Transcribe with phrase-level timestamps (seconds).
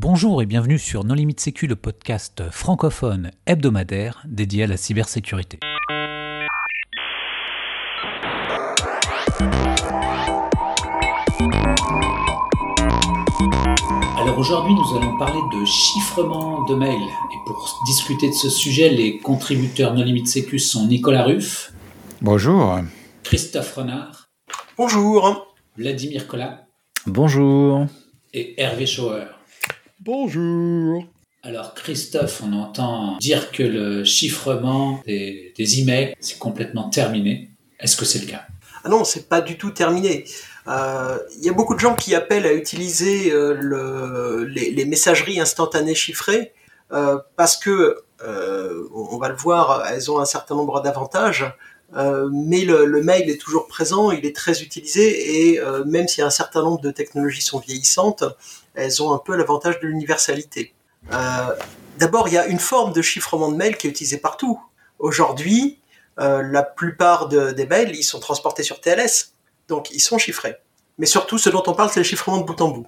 [0.00, 5.58] Bonjour et bienvenue sur Non Limite Sécu, le podcast francophone hebdomadaire dédié à la cybersécurité.
[14.16, 17.02] Alors aujourd'hui, nous allons parler de chiffrement de mails.
[17.02, 21.72] Et pour discuter de ce sujet, les contributeurs Non Limite Sécu sont Nicolas Ruff.
[22.22, 22.78] Bonjour.
[23.24, 24.28] Christophe Renard.
[24.76, 25.56] Bonjour.
[25.76, 26.68] Vladimir Collat.
[27.04, 27.86] Bonjour.
[28.32, 29.37] Et Hervé Schauer.
[30.10, 31.04] Bonjour.
[31.42, 37.50] Alors Christophe, on entend dire que le chiffrement des, emails, c'est complètement terminé.
[37.78, 38.46] Est-ce que c'est le cas?
[38.84, 40.24] Ah non, c'est pas du tout terminé.
[40.24, 45.40] Il euh, y a beaucoup de gens qui appellent à utiliser euh, le, les, messageries
[45.40, 46.54] instantanées chiffrées
[46.90, 51.54] euh, parce que, on va le voir, elles ont un certain nombre d'avantages.
[51.94, 56.62] Mais le, mail est toujours présent, il est très utilisé et même si un certain
[56.62, 58.24] nombre de technologies sont vieillissantes,
[58.74, 60.74] elles ont un peu l'avantage de l'universalité.
[61.98, 64.60] D'abord, il y a une forme de chiffrement de mail qui est utilisée partout.
[64.98, 65.78] Aujourd'hui,
[66.18, 69.32] la plupart des mails, ils sont transportés sur TLS.
[69.68, 70.56] Donc ils sont chiffrés.
[70.98, 72.86] Mais surtout, ce dont on parle, c'est le chiffrement de bout en bout.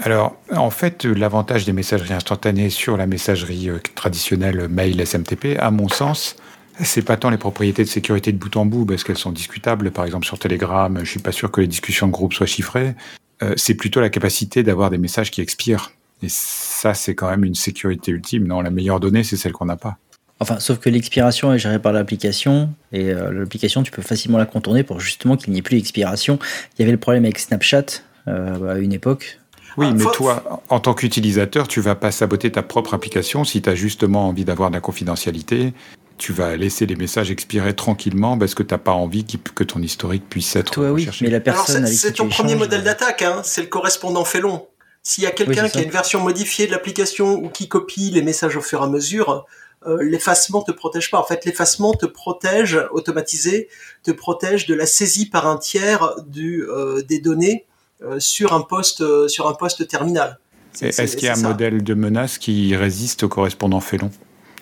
[0.00, 5.70] Alors, en fait, l'avantage des messageries instantanées sur la messagerie euh, traditionnelle mail SMTP, à
[5.70, 6.36] mon sens,
[6.82, 9.90] c'est pas tant les propriétés de sécurité de bout en bout, parce qu'elles sont discutables.
[9.90, 12.94] Par exemple, sur Telegram, je suis pas sûr que les discussions de groupe soient chiffrées.
[13.42, 15.92] Euh, c'est plutôt la capacité d'avoir des messages qui expirent.
[16.22, 18.46] Et ça, c'est quand même une sécurité ultime.
[18.46, 19.96] Non, la meilleure donnée, c'est celle qu'on n'a pas.
[20.38, 24.46] Enfin, sauf que l'expiration est gérée par l'application et euh, l'application, tu peux facilement la
[24.46, 26.38] contourner pour justement qu'il n'y ait plus d'expiration.
[26.74, 29.38] Il y avait le problème avec Snapchat euh, à une époque.
[29.76, 33.62] Oui, ah, mais toi, en tant qu'utilisateur, tu vas pas saboter ta propre application si
[33.62, 35.74] tu as justement envie d'avoir de la confidentialité.
[36.20, 39.80] Tu vas laisser les messages expirer tranquillement parce que tu n'as pas envie que ton
[39.80, 41.86] historique puisse être Toi, oui, mais la personne.
[41.86, 44.66] C'est ton premier modèle d'attaque, hein, c'est le correspondant fait long.
[45.02, 48.20] S'il y a quelqu'un qui a une version modifiée de l'application ou qui copie les
[48.20, 49.46] messages au fur et à mesure,
[49.86, 51.18] euh, l'effacement te protège pas.
[51.18, 53.70] En fait, l'effacement te protège, automatisé,
[54.02, 57.64] te protège de la saisie par un tiers du, euh, des données
[58.02, 60.38] euh, sur un poste sur un poste terminal.
[60.82, 64.10] Est-ce qu'il y a un modèle de menace qui résiste au correspondant félon?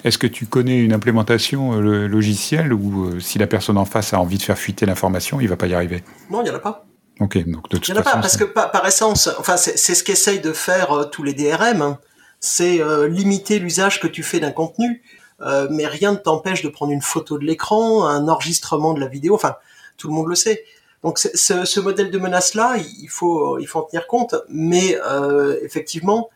[0.04, 4.38] Est-ce que tu connais une implémentation logicielle où si la personne en face a envie
[4.38, 6.04] de faire fuiter l'information, il va pas y arriver?
[6.30, 6.86] Non, il n'y en a pas.
[7.20, 9.76] Ok, donc de toute Il n'y en a pas, parce que par, essence, enfin, c'est
[9.76, 11.82] ce qu'essayent de faire tous les DRM.
[11.82, 11.98] Hein
[12.40, 15.02] c'est euh, limiter l'usage que tu fais d'un contenu,
[15.40, 19.06] euh, mais rien ne t'empêche de prendre une photo de l'écran, un enregistrement de la
[19.06, 19.56] vidéo, enfin,
[19.96, 20.64] tout le monde le sait.
[21.02, 21.28] Donc ce,
[21.64, 26.28] ce modèle de menace-là, il faut, il faut en tenir compte, mais euh, effectivement,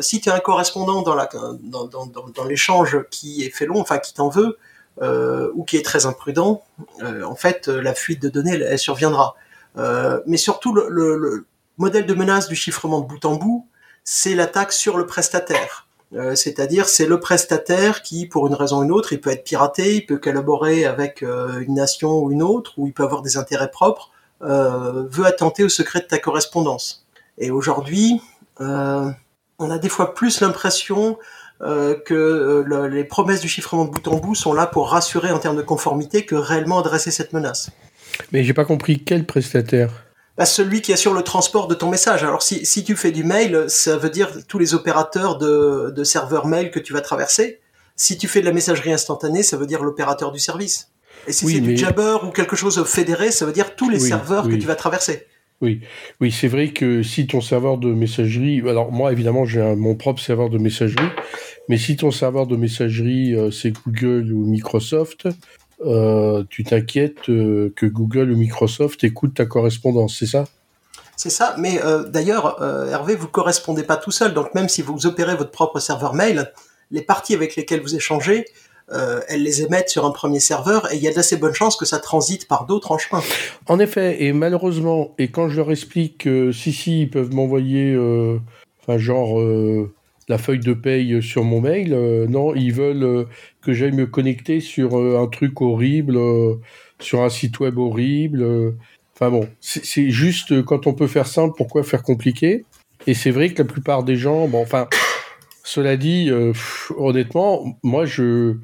[0.00, 4.58] si tu es un correspondant dans, l'échange qui est fait long, enfin qui t'en veut,
[5.54, 6.62] ou qui est très imprudent,
[7.02, 9.34] en fait, la fuite de données, elle, surviendra.
[9.76, 11.46] mais surtout, le, le,
[11.80, 13.66] modèle de menace du chiffrement de bout en bout,
[14.04, 15.86] c'est l'attaque sur le prestataire.
[16.12, 19.44] Euh, c'est-à-dire c'est le prestataire qui, pour une raison ou une autre, il peut être
[19.44, 23.22] piraté, il peut collaborer avec euh, une nation ou une autre, ou il peut avoir
[23.22, 24.10] des intérêts propres,
[24.42, 27.06] euh, veut attenter au secret de ta correspondance.
[27.38, 28.20] Et aujourd'hui,
[29.60, 31.18] on a des fois plus l'impression
[31.60, 35.56] que les promesses du chiffrement de bout en bout sont là pour rassurer en termes
[35.56, 37.70] de conformité que réellement adresser cette menace.
[38.32, 39.90] Mais j'ai pas compris quel prestataire?
[40.38, 42.24] Bah, celui qui assure le transport de ton message.
[42.24, 46.04] Alors si, si tu fais du mail, ça veut dire tous les opérateurs de, de
[46.04, 47.60] serveurs mail que tu vas traverser.
[47.94, 50.88] Si tu fais de la messagerie instantanée, ça veut dire l'opérateur du service.
[51.26, 54.48] Et si c'est du Jabber ou quelque chose fédéré, ça veut dire tous les serveurs
[54.48, 55.26] que tu vas traverser.
[55.60, 55.82] Oui,
[56.22, 60.20] oui, c'est vrai que si ton serveur de messagerie, alors moi évidemment j'ai mon propre
[60.20, 61.10] serveur de messagerie,
[61.68, 65.28] mais si ton serveur de messagerie euh, c'est Google ou Microsoft,
[65.84, 70.44] euh, tu t'inquiètes euh, que Google ou Microsoft écoutent ta correspondance, c'est ça?
[71.14, 71.78] C'est ça, mais
[72.08, 76.14] d'ailleurs, Hervé, vous correspondez pas tout seul, donc même si vous opérez votre propre serveur
[76.14, 76.50] mail,
[76.90, 78.46] les parties avec lesquelles vous échangez,
[79.28, 81.84] elles les émettent sur un premier serveur et il y a d'assez bonnes chances que
[81.84, 83.22] ça transite par d'autres en chemin.
[83.66, 87.96] En effet, et malheureusement, et quand je leur explique que si, si, ils peuvent m'envoyer,
[88.82, 89.38] enfin, genre,
[90.30, 91.92] la feuille de paye sur mon mail.
[91.92, 93.24] Euh, non, ils veulent euh,
[93.60, 96.18] que j'aille me connecter sur euh, un truc horrible,
[97.00, 98.76] sur un site web horrible.
[99.14, 102.64] Enfin bon, c'est juste quand on peut faire simple, pourquoi faire compliqué?
[103.06, 104.88] Et c'est vrai que la plupart des gens, bon, enfin,
[105.64, 106.30] cela dit,
[106.96, 108.54] honnêtement, moi, je,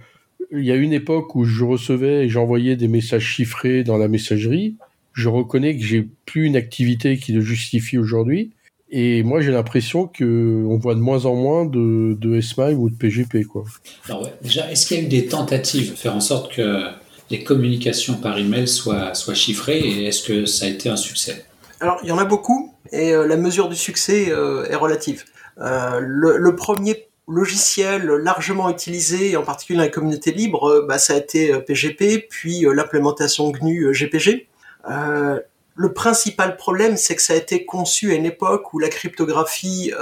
[0.50, 4.08] il y a une époque où je recevais et j'envoyais des messages chiffrés dans la
[4.08, 4.76] messagerie.
[5.12, 8.52] Je reconnais que j'ai plus une activité qui le justifie aujourd'hui.
[8.90, 12.94] Et moi, j'ai l'impression qu'on voit de moins en moins de, de SMIME ou de
[12.94, 13.44] PGP.
[13.44, 13.64] Quoi.
[14.08, 16.84] Alors ouais, déjà, est-ce qu'il y a eu des tentatives de faire en sorte que
[17.31, 21.44] les communications par email soient, soient chiffrées et est-ce que ça a été un succès?
[21.81, 25.25] Alors, il y en a beaucoup et euh, la mesure du succès euh, est relative.
[25.58, 31.17] le, le, premier logiciel largement utilisé, en particulier dans les communautés libres, bah, ça a
[31.17, 34.49] été PGP, puis l'implémentation GNU GPG.
[34.87, 39.93] le principal problème, c'est que ça a été conçu à une époque où la cryptographie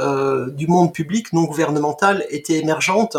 [0.49, 3.17] du monde public non gouvernemental était émergente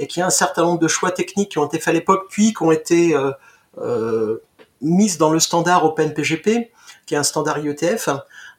[0.00, 1.92] et qu'il y a un certain nombre de choix techniques qui ont été faits à
[1.92, 3.30] l'époque, puis qui ont été euh,
[3.78, 4.42] euh,
[4.80, 6.72] mises dans le standard OpenPGP,
[7.06, 8.08] qui est un standard IETF,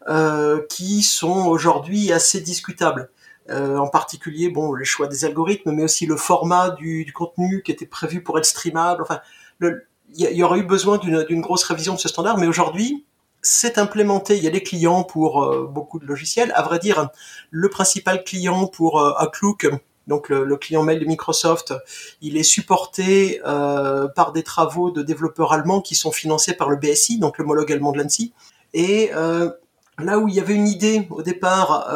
[0.07, 3.09] euh, qui sont aujourd'hui assez discutables.
[3.49, 7.71] Euh, en particulier, bon, les choix des algorithmes, mais aussi le format du, contenu qui
[7.71, 9.01] était prévu pour être streamable.
[9.01, 9.19] Enfin,
[9.61, 9.79] il
[10.13, 13.05] y, y, aurait eu besoin d'une grosse révision de ce standard, mais aujourd'hui,
[13.41, 14.37] c'est implémenté.
[14.37, 16.51] Il y a des clients pour euh, beaucoup de logiciels.
[16.55, 17.09] À vrai dire,
[17.49, 19.67] le principal client pour euh, Outlook,
[20.07, 21.73] donc le, client mail de Microsoft,
[22.21, 26.75] il est supporté euh, par des travaux de développeurs allemands qui sont financés par le
[26.75, 28.33] BSI, donc l'homologue allemand de l'ANSI.
[28.73, 31.87] Et là où il y avait une idée au départ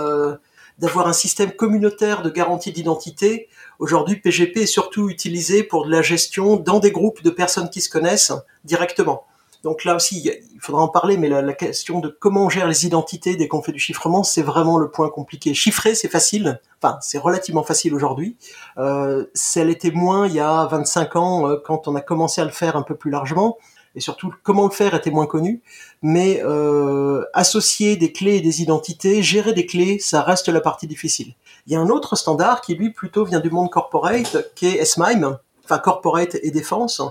[0.80, 3.50] d'avoir un système communautaire de garantie d'identité,
[3.80, 7.82] aujourd'hui PGP est surtout utilisé pour de la gestion dans des groupes de personnes qui
[7.82, 8.34] se connaissent
[8.64, 9.26] directement.
[9.66, 12.86] Donc là aussi, il faudra en parler, mais la, question de comment on gère les
[12.86, 15.56] identités dès qu'on fait du chiffrement, c'est vraiment le point compliqué.
[15.56, 18.38] Chiffrer, c'est facile, enfin c'est relativement facile aujourd'hui.
[18.78, 22.46] Euh, ça l'était moins il y a 25 ans euh, quand on a commencé à
[22.46, 23.58] le faire un peu plus largement.
[23.96, 25.62] Et surtout, comment le faire était moins connu.
[26.02, 30.88] Mais euh, associer des clés et des identités, gérer des clés, ça reste la partie
[30.88, 31.34] difficile.
[31.66, 34.86] Il y a un autre standard qui, lui, plutôt vient du monde corporate, qui est
[34.86, 37.02] SMIME, enfin corporate et défense,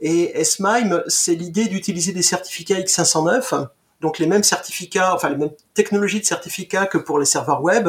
[0.00, 3.68] et SMIME, c'est l'idée d'utiliser des certificats X509,
[4.00, 7.88] donc les mêmes certificats, enfin les mêmes technologies de certificats que pour les serveurs web.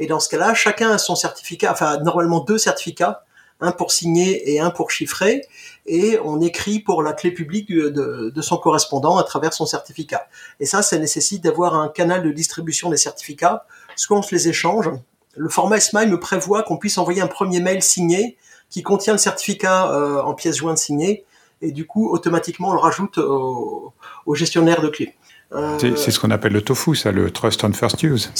[0.00, 3.24] Et dans ce cas-là, chacun a son certificat, enfin normalement deux certificats,
[3.64, 5.42] un pour signer et un pour chiffrer,
[5.86, 10.28] et on écrit pour la clé publique de, de son correspondant à travers son certificat.
[10.60, 13.66] Et ça, ça nécessite d'avoir un canal de distribution des certificats,
[13.96, 14.90] soit on se les échange.
[15.36, 18.36] Le format SMIME prévoit qu'on puisse envoyer un premier mail signé
[18.70, 21.24] qui contient le certificat euh, en pièce jointe signée,
[21.60, 23.94] et du coup, automatiquement, on le rajoute au,
[24.34, 25.14] gestionnaire de clés.
[25.52, 28.30] Euh, c'est ce qu'on appelle le tofu, ça, le Trust on First Use.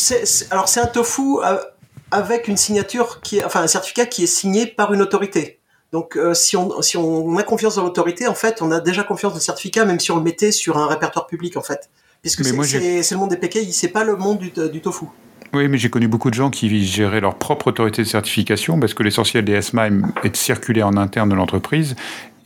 [0.50, 1.56] alors, c'est un tofu euh,
[2.14, 5.58] avec une signature qui est, enfin, un certificat qui est signé par une autorité.
[5.92, 9.02] Donc, euh, si, on, si on a confiance dans l'autorité, en fait, on a déjà
[9.02, 11.90] confiance dans le certificat, même si on le mettait sur un répertoire public, en fait.
[12.22, 15.06] Puisque c'est le monde des PKI, c'est pas le monde du, du tofu.
[15.52, 18.94] Oui, mais j'ai connu beaucoup de gens qui géraient leur propre autorité de certification parce
[18.94, 21.94] que l'essentiel des SMIME est de circuler en interne de l'entreprise.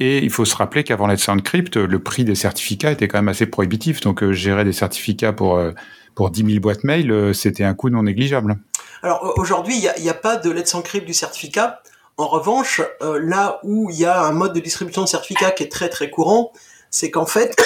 [0.00, 3.28] Et il faut se rappeler qu'avant Let's Encrypt, le prix des certificats était quand même
[3.28, 4.00] assez prohibitif.
[4.00, 5.72] Donc, euh, gérer des certificats pour, euh,
[6.18, 8.58] pour 10 000 boîtes mail, euh, c'était un coût non négligeable.
[9.04, 11.80] Alors, aujourd'hui, il n'y a, pas de Let's Encrypt du certificat.
[12.16, 15.70] En revanche, là où il y a un mode de distribution de certificats qui est
[15.70, 16.50] très très courant,
[16.90, 17.56] c'est qu'en fait,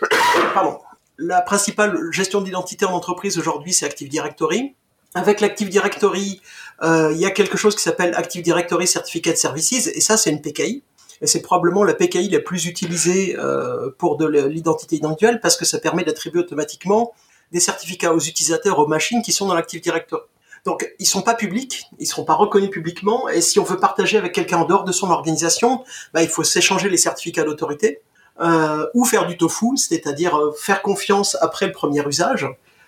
[0.54, 0.78] pardon,
[1.18, 4.76] la principale gestion d'identité en entreprise aujourd'hui, c'est Active Directory.
[5.16, 6.40] Avec l'Active Directory,
[6.84, 10.30] euh, il y a quelque chose qui s'appelle Active Directory Certificate Services, et ça, c'est
[10.30, 10.84] une PKI.
[11.20, 15.64] Et c'est probablement la PKI la plus utilisée euh, pour de l'identité individuelle parce que
[15.64, 17.12] ça permet d'attribuer automatiquement
[17.52, 20.22] des certificats aux utilisateurs, aux machines qui sont dans l'Active Directory.
[20.64, 24.16] Donc, ils sont pas publics, ils seront pas reconnus publiquement, et si on veut partager
[24.16, 25.82] avec quelqu'un en dehors de son organisation,
[26.14, 28.00] bah, il faut s'échanger les certificats d'autorité
[28.40, 32.46] euh, ou faire du tofu, c'est-à-dire euh, faire confiance après le premier usage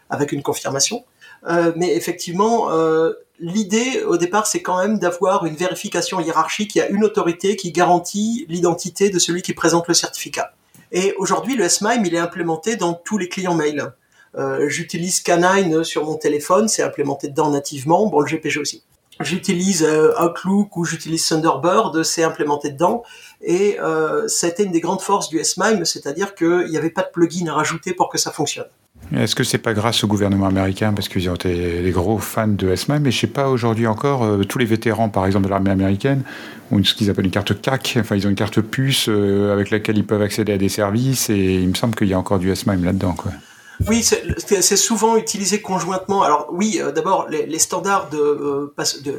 [0.08, 1.04] avec une confirmation.
[1.48, 2.70] Euh, mais effectivement,
[3.40, 6.76] l'idée au départ, c'est quand même d'avoir une vérification hiérarchique.
[6.76, 10.54] Il y a une autorité qui garantit l'identité de celui qui présente le certificat.
[10.92, 13.92] Et aujourd'hui, le SMIME, il est implémenté dans tous les clients mail.
[14.36, 18.06] Euh, J'utilise Canine sur mon téléphone, c'est implémenté dedans nativement.
[18.06, 18.82] Bon, le GPG aussi
[19.20, 23.02] j'utilise euh, Outlook ou j'utilise Thunderbird, c'est implémenté dedans.
[23.42, 26.90] Et euh, ça a été une des grandes forces du SMIME, c'est-à-dire qu'il n'y avait
[26.90, 28.66] pas de plugin à rajouter pour que ça fonctionne.
[29.14, 32.48] Est-ce que c'est pas grâce au gouvernement américain parce qu'ils ont été des gros fans
[32.48, 35.50] de SMIME Mais je sais pas aujourd'hui encore euh, tous les vétérans par exemple de
[35.50, 36.22] l'armée américaine
[36.70, 37.98] ont ce qu'ils appellent une carte CAC.
[38.00, 41.56] Enfin ils ont une carte puce avec laquelle ils peuvent accéder à des services et
[41.56, 43.32] il me semble qu'il y a encore du SMIME là-dedans quoi.
[43.86, 46.22] Oui, c'est souvent utilisé conjointement.
[46.22, 48.72] Alors oui, euh, d'abord les, standards de,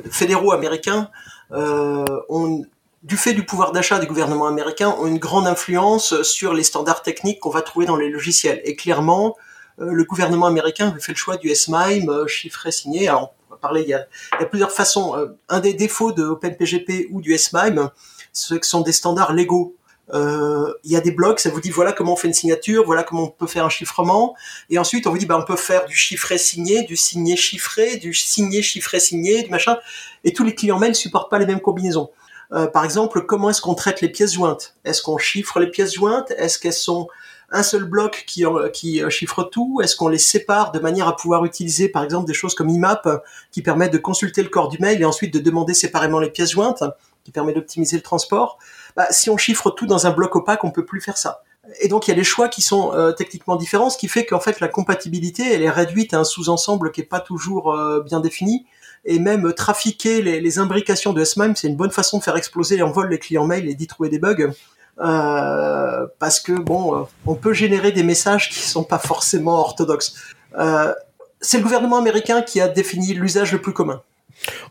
[0.09, 1.09] fédéraux américains
[1.51, 2.65] euh, ont
[3.03, 7.03] du fait du pouvoir d'achat du gouvernement américain, ont une grande influence sur les standards
[7.03, 8.61] techniques qu'on va trouver dans les logiciels.
[8.65, 9.35] Et clairement,
[9.79, 13.07] euh, le gouvernement américain avait fait le choix du SMIME, euh, chiffré signé.
[13.07, 14.07] Alors, on va parler, il y a,
[14.39, 15.15] il y a plusieurs façons.
[15.49, 17.89] un des défauts de OpenPGP ou du SMIME,
[18.33, 19.75] ce sont des standards légaux.
[20.13, 22.85] Euh, il y a des blocs, ça vous dit voilà comment on fait une signature,
[22.85, 24.35] voilà comment on peut faire un chiffrement,
[24.69, 27.97] et ensuite on vous dit bah on peut faire du chiffré signé, du signé chiffré,
[27.97, 29.77] du signé chiffré signé, du machin,
[30.23, 32.11] et tous les clients mail supportent pas les mêmes combinaisons.
[32.53, 34.75] Euh, par exemple, comment est-ce qu'on traite les pièces jointes?
[34.85, 36.31] Est-ce qu'on chiffre les pièces jointes?
[36.37, 37.07] Est-ce qu'elles sont
[37.49, 39.81] un seul bloc qui, qui chiffre tout?
[39.83, 43.07] Est-ce qu'on les sépare de manière à pouvoir utiliser par exemple des choses comme IMAP
[43.51, 46.51] qui permettent de consulter le corps du mail et ensuite de demander séparément les pièces
[46.51, 46.83] jointes,
[47.23, 48.59] qui permet d'optimiser le transport?
[48.95, 51.43] Bah, Si on chiffre tout dans un bloc opaque, on peut plus faire ça.
[51.81, 54.25] Et donc il y a des choix qui sont euh, techniquement différents, ce qui fait
[54.25, 58.01] qu'en fait la compatibilité elle est réduite à un sous-ensemble qui est pas toujours euh,
[58.01, 58.67] bien défini.
[59.03, 62.81] Et même trafiquer les, les imbrications de SMIME, c'est une bonne façon de faire exploser
[62.81, 64.51] en vol les clients mail et d'y trouver des bugs.
[64.99, 70.15] Euh, parce que bon, euh, on peut générer des messages qui sont pas forcément orthodoxes.
[70.57, 70.93] Euh,
[71.41, 74.01] c'est le gouvernement américain qui a défini l'usage le plus commun.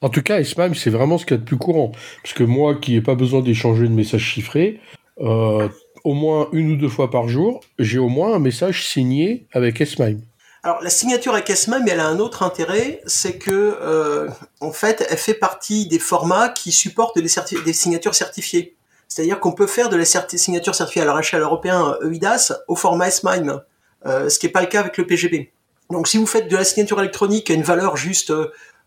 [0.00, 1.92] En tout cas, SMIME, c'est vraiment ce qu'il y a de plus courant.
[2.22, 4.80] Parce que moi, qui n'ai pas besoin d'échanger de messages chiffrés,
[5.20, 5.68] euh,
[6.04, 9.78] au moins une ou deux fois par jour, j'ai au moins un message signé avec
[9.78, 10.20] SMIME.
[10.62, 14.28] Alors la signature avec SMIME, elle a un autre intérêt, c'est que euh,
[14.60, 18.74] en fait, elle fait partie des formats qui supportent des, signatures certifiées.
[19.08, 23.60] C'est-à-dire qu'on peut faire de la signature certifiée à l'échelle européenne EIDAS au format SMIME,
[24.06, 25.52] euh, ce qui n'est pas le cas avec le PGP.
[25.90, 28.32] Donc si vous faites de la signature électronique à une valeur juste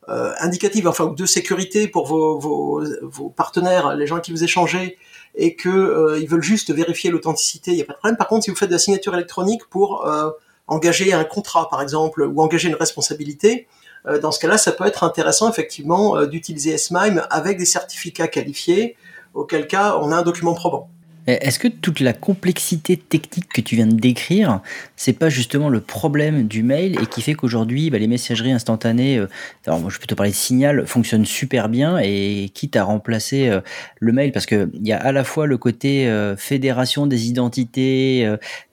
[0.09, 4.97] euh, indicative, enfin de sécurité pour vos, vos, vos, partenaires, les gens qui vous échangez,
[5.35, 8.17] et que euh, ils veulent juste vérifier l'authenticité, il n'y a pas de problème.
[8.17, 10.31] Par contre, si vous faites de la signature électronique pour euh,
[10.67, 13.67] engager un contrat, par exemple, ou engager une responsabilité,
[14.07, 18.95] euh, dans ce cas-là, ça peut être intéressant effectivement d'utiliser SMIME avec des certificats qualifiés,
[19.33, 20.89] auquel cas on a un document probant.
[21.27, 24.61] Est-ce que toute la complexité technique que tu viens de décrire,
[24.95, 29.17] c'est pas justement le problème du mail et qui fait qu'aujourd'hui, bah, les messageries instantanées,
[29.17, 29.27] euh,
[29.65, 33.49] alors moi je peux te parler de Signal, fonctionnent super bien et quitte à remplacer
[33.49, 33.59] euh,
[33.99, 37.27] le mail parce que il y a à la fois le côté euh, fédération des
[37.27, 38.25] identités,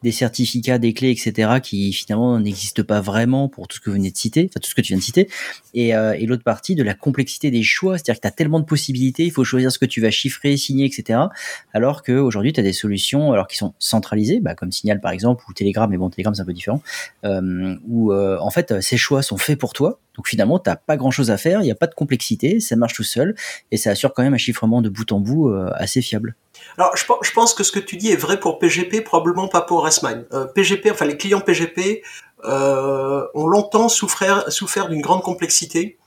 [0.04, 3.96] des certificats, des clés, etc., qui finalement n'existe pas vraiment pour tout ce que vous
[3.96, 5.28] venez de citer, enfin tout ce que tu viens de citer,
[5.74, 8.64] et, et l'autre partie de la complexité des choix, c'est-à-dire que tu as tellement de
[8.64, 11.18] possibilités, il faut choisir ce que tu vas chiffrer, signer, etc.,
[11.72, 15.44] alors qu'aujourd'hui tu as des solutions alors qui sont centralisées, bah, comme Signal par exemple,
[15.48, 16.82] ou Telegram, mais bon, Telegram c'est un peu différent,
[17.24, 19.98] euh, où euh, en fait ces choix sont faits pour toi.
[20.16, 22.76] Donc finalement, tu n'as pas grand-chose à faire, il n'y a pas de complexité, ça
[22.76, 23.34] marche tout seul,
[23.72, 26.36] et ça assure quand même un chiffrement de bout en bout euh, assez fiable.
[26.78, 29.86] Alors, je, pense que ce que tu dis est vrai pour PGP, probablement pas pour
[29.86, 30.24] S-MIME.
[30.54, 32.02] PGP, enfin les clients PGP
[32.44, 35.98] ont longtemps souffert, souffert d'une grande complexité.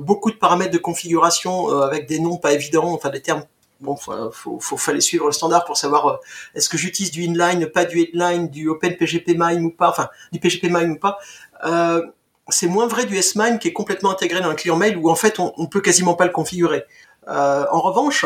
[0.00, 3.44] beaucoup de paramètres de configuration avec des noms pas évidents, enfin des termes
[3.82, 6.16] bon, faut, fallait suivre le standard pour savoir euh,
[6.54, 10.38] est-ce que j'utilise du inline, pas du inline, du OpenPGP MIME ou pas, enfin du
[10.38, 11.18] PGP MIME ou pas.
[11.64, 12.02] Euh,
[12.48, 15.14] c'est moins vrai du S-MIME qui est complètement intégré dans un client mail où en
[15.14, 16.84] fait on, on peut quasiment pas le configurer.
[17.28, 18.24] Euh, en revanche,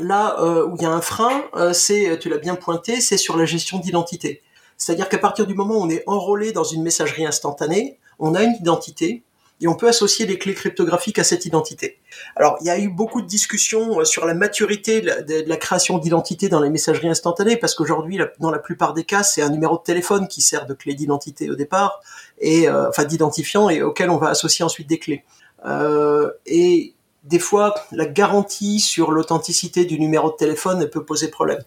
[0.00, 3.46] là où il y a un frein, c'est, tu l'as bien pointé, c'est sur la
[3.46, 4.42] gestion d'identité.
[4.76, 8.42] C'est-à-dire qu'à partir du moment où on est enrôlé dans une messagerie instantanée, on a
[8.42, 9.22] une identité,
[9.60, 11.98] et on peut associer des clés cryptographiques à cette identité.
[12.36, 15.98] Alors, il y a eu beaucoup de discussions euh, sur la maturité de la, création
[15.98, 19.78] d'identité dans les messageries instantanées, parce qu'aujourd'hui, dans la plupart des cas, c'est un numéro
[19.78, 22.00] de téléphone qui sert de clé d'identité au départ,
[22.38, 25.24] et euh, enfin d'identifiant, et auquel on va associer ensuite des clés.
[25.64, 26.94] Euh, et
[27.24, 31.62] des fois, la garantie sur l'authenticité du numéro de téléphone peut poser problème.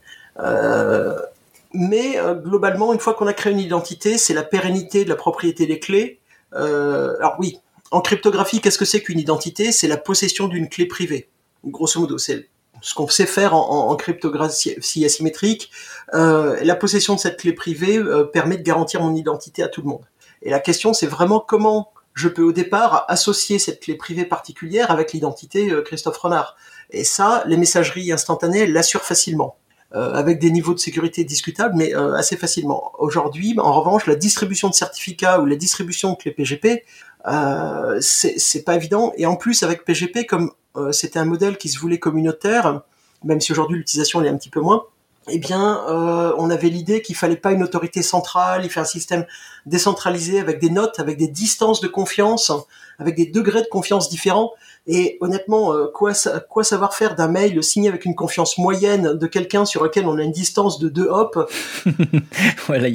[1.74, 5.68] Mais globalement, une fois qu'on a créé une identité, c'est la pérennité de la propriété
[5.68, 6.20] des clés.
[6.54, 7.60] Alors oui,
[7.92, 9.72] en cryptographie, qu'est-ce que c'est qu'une identité?
[9.72, 11.30] C'est la possession d'une clé privée.
[11.66, 12.50] Grosso modo, c'est
[12.82, 15.72] ce qu'on sait faire en, cryptographie asymétrique.
[16.14, 19.82] Euh, la possession de cette clé privée euh, permet de garantir mon identité à tout
[19.82, 20.06] le monde.
[20.42, 24.92] Et la question, c'est vraiment comment je peux au départ associer cette clé privée particulière
[24.92, 26.56] avec l'identité euh, Christophe Renard.
[26.92, 29.58] Et ça, les messageries instantanées l'assurent facilement.
[29.96, 32.92] Euh, avec des niveaux de sécurité discutables, mais euh, assez facilement.
[33.00, 36.84] Aujourd'hui, en revanche, la distribution de certificats ou la distribution de clés PGP,
[37.28, 39.14] euh, c'est pas évident.
[39.18, 40.52] Et en plus, avec PGP, comme
[40.92, 42.82] c'était un modèle qui se voulait communautaire,
[43.24, 44.84] même si aujourd'hui l'utilisation est un petit peu moins,
[45.32, 48.86] eh bien, euh, on avait l'idée qu'il fallait pas une autorité centrale, il fait un
[48.86, 49.26] système
[49.66, 52.52] décentralisé avec des notes, avec des distances de confiance,
[52.98, 54.52] avec des degrés de confiance différents.
[54.92, 56.14] Et honnêtement, euh, quoi,
[56.50, 60.18] quoi savoir faire d'un mail signé avec une confiance moyenne de quelqu'un sur lequel on
[60.18, 61.38] a une distance de deux hops
[62.68, 62.88] voilà,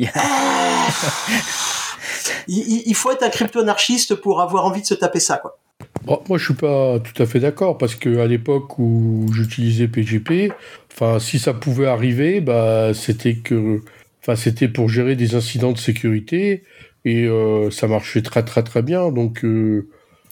[2.48, 5.56] il, faut être un crypto-anarchiste pour avoir envie de se taper ça, quoi.
[6.28, 10.52] moi, je suis pas tout à fait d'accord parce que à l'époque où j'utilisais PGP,
[10.92, 13.82] enfin, si ça pouvait arriver, bah, c'était que,
[14.20, 16.64] enfin, c'était pour gérer des incidents de sécurité
[17.04, 19.12] et euh, ça marchait très très très bien.
[19.12, 19.86] Donc, euh,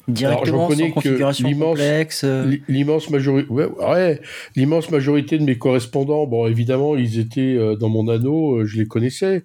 [0.08, 2.22] Directement, sans configuration complexe.
[2.24, 2.56] Euh.
[2.68, 4.20] L'immense majorité, ouais, ouais,
[4.56, 8.78] l'immense majorité de mes correspondants, bon, évidemment, ils étaient euh, dans mon anneau, euh, je
[8.78, 9.44] les connaissais.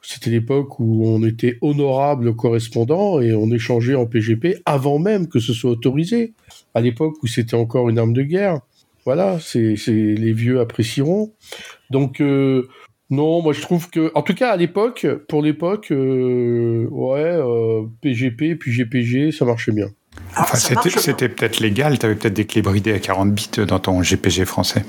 [0.00, 5.40] C'était l'époque où on était honorable correspondant et on échangeait en PGP avant même que
[5.40, 6.32] ce soit autorisé.
[6.74, 8.60] À l'époque où c'était encore une arme de guerre.
[9.04, 11.32] Voilà, c'est les vieux apprécieront.
[11.90, 12.22] Donc
[13.10, 17.38] Non, moi je trouve que, en tout cas à l'époque, pour l'époque, euh, ouais,
[18.02, 19.88] PGP puis GPG, ça marchait bien.
[20.36, 24.02] Enfin, c'était peut-être légal, tu avais peut-être des clés bridées à 40 bits dans ton
[24.02, 24.84] GPG français.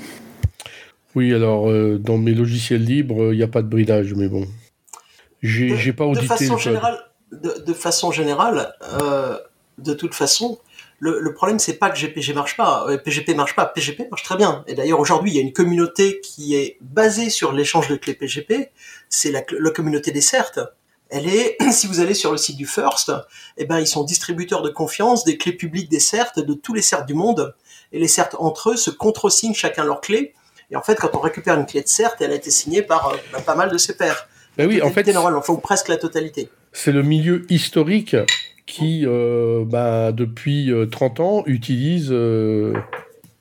[1.14, 1.66] Oui, alors
[1.98, 4.46] dans mes logiciels libres, il n'y a pas de bridage, mais bon.
[5.42, 6.26] J'ai pas audité.
[6.26, 6.98] De façon générale,
[7.32, 8.72] de, façon générale
[9.80, 10.58] de toute façon,
[11.00, 14.64] le, problème c'est pas que GPG marche pas, PGP marche pas, PGP marche très bien.
[14.66, 18.14] Et d'ailleurs aujourd'hui il y a une communauté qui est basée sur l'échange de clés
[18.14, 18.70] PGP,
[19.08, 20.58] c'est la, communauté des CERT.
[21.08, 23.12] Elle est, si vous allez sur le site du First,
[23.56, 26.82] eh ben ils sont distributeurs de confiance des clés publiques des CERT de tous les
[26.82, 27.54] CERT du monde.
[27.92, 30.34] Et les CERT entre eux se contresignent chacun leur clé.
[30.70, 33.08] Et en fait, quand on récupère une clé de CERT, elle a été signée par
[33.08, 34.28] euh, bah, pas mal de ses pairs.
[34.56, 36.48] Ben oui, en fait, normalement, faut presque la totalité.
[36.72, 38.14] C'est le milieu historique
[38.70, 42.14] qui, euh, bah, depuis 30 euh, ans, utilise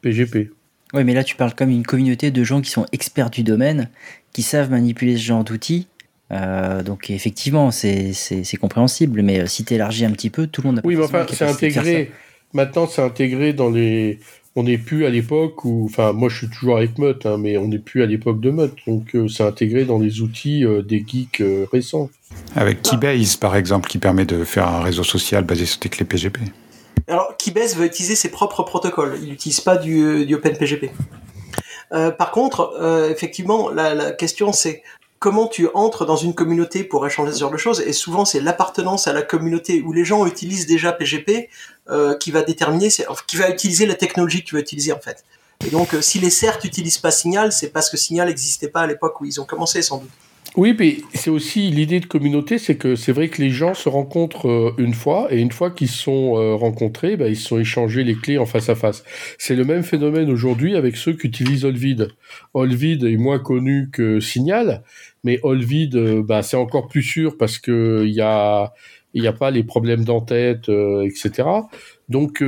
[0.01, 0.35] PGP.
[0.35, 0.53] Euh,
[0.93, 3.89] oui, mais là, tu parles comme une communauté de gens qui sont experts du domaine,
[4.33, 5.87] qui savent manipuler ce genre d'outils.
[6.31, 10.81] donc, effectivement, c'est compréhensible, mais si tu élargis un petit peu, tout le monde a
[10.83, 12.11] Oui, mais enfin, c'est intégré.
[12.53, 14.19] Maintenant, c'est intégré dans les,
[14.59, 17.55] on n'est plus à l'époque où, enfin, moi je suis toujours avec Mutt, hein, mais
[17.57, 20.81] on n'est plus à l'époque de Mutt, donc euh, c'est intégré dans les outils euh,
[20.81, 22.09] des geeks euh, récents.
[22.57, 26.05] Avec Keybase, par exemple, qui permet de faire un réseau social basé sur des clés
[26.05, 26.41] PGP.
[27.07, 30.91] Alors, Keybase veut utiliser ses propres protocoles, il n'utilise pas du, du OpenPGP.
[31.89, 34.83] par contre, effectivement, la, la question c'est
[35.19, 37.81] comment tu entres dans une communauté pour échanger ce genre de choses.
[37.81, 41.49] Et souvent, c'est l'appartenance à la communauté où les gens utilisent déjà PGP
[41.89, 42.89] euh, qui va déterminer,
[43.27, 45.23] qui va utiliser la technologie que tu vas utiliser en fait.
[45.65, 48.81] Et donc, euh, si les CERT n'utilisent pas Signal, c'est parce que Signal n'existait pas
[48.81, 50.09] à l'époque où ils ont commencé sans doute.
[50.55, 53.87] Oui, mais c'est aussi l'idée de communauté, c'est que c'est vrai que les gens se
[53.87, 58.03] rencontrent euh, une fois, et une fois qu'ils sont rencontrés, bah, ils se sont échangés
[58.03, 59.03] les clés en face à face.
[59.37, 62.09] C'est le même phénomène aujourd'hui avec ceux qui utilisent Olvid.
[62.53, 64.83] Olvid est moins connu que Signal,
[65.23, 68.73] mais Olvid, euh, bah, c'est encore plus sûr parce que il y a
[69.13, 71.43] il n'y a pas les problèmes d'entête, etc.
[72.09, 72.43] Donc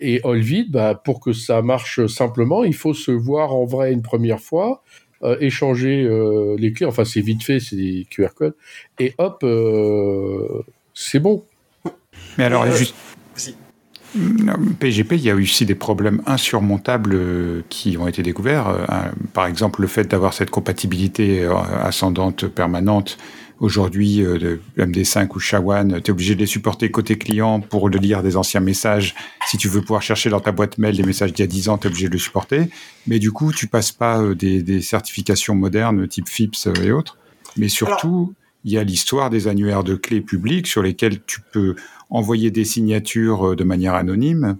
[0.00, 4.02] et Olvid, bah, pour que ça marche simplement, il faut se voir en vrai une
[4.02, 4.82] première fois,
[5.22, 6.86] euh, échanger euh, les clés.
[6.86, 8.54] Enfin, c'est vite fait, c'est des QR codes.
[8.98, 10.62] Et hop, euh,
[10.94, 11.44] c'est bon.
[12.38, 12.94] Mais alors, juste.
[14.78, 17.18] PGP, il y a aussi des problèmes insurmontables
[17.68, 18.74] qui ont été découverts.
[19.32, 21.48] Par exemple, le fait d'avoir cette compatibilité
[21.82, 23.18] ascendante permanente
[23.60, 27.98] Aujourd'hui, euh, MD5 ou SHA-1, tu es obligé de les supporter côté client pour le
[27.98, 29.14] lire des anciens messages.
[29.46, 31.68] Si tu veux pouvoir chercher dans ta boîte mail les messages d'il y a 10
[31.68, 32.70] ans, tu es obligé de le supporter.
[33.06, 37.18] Mais du coup, tu passes pas euh, des, certifications modernes type FIPS euh, et autres.
[37.58, 38.32] Mais surtout,
[38.64, 41.76] il y a l'histoire des annuaires de clés publiques sur lesquels tu peux
[42.10, 44.58] envoyer des signatures de manière anonyme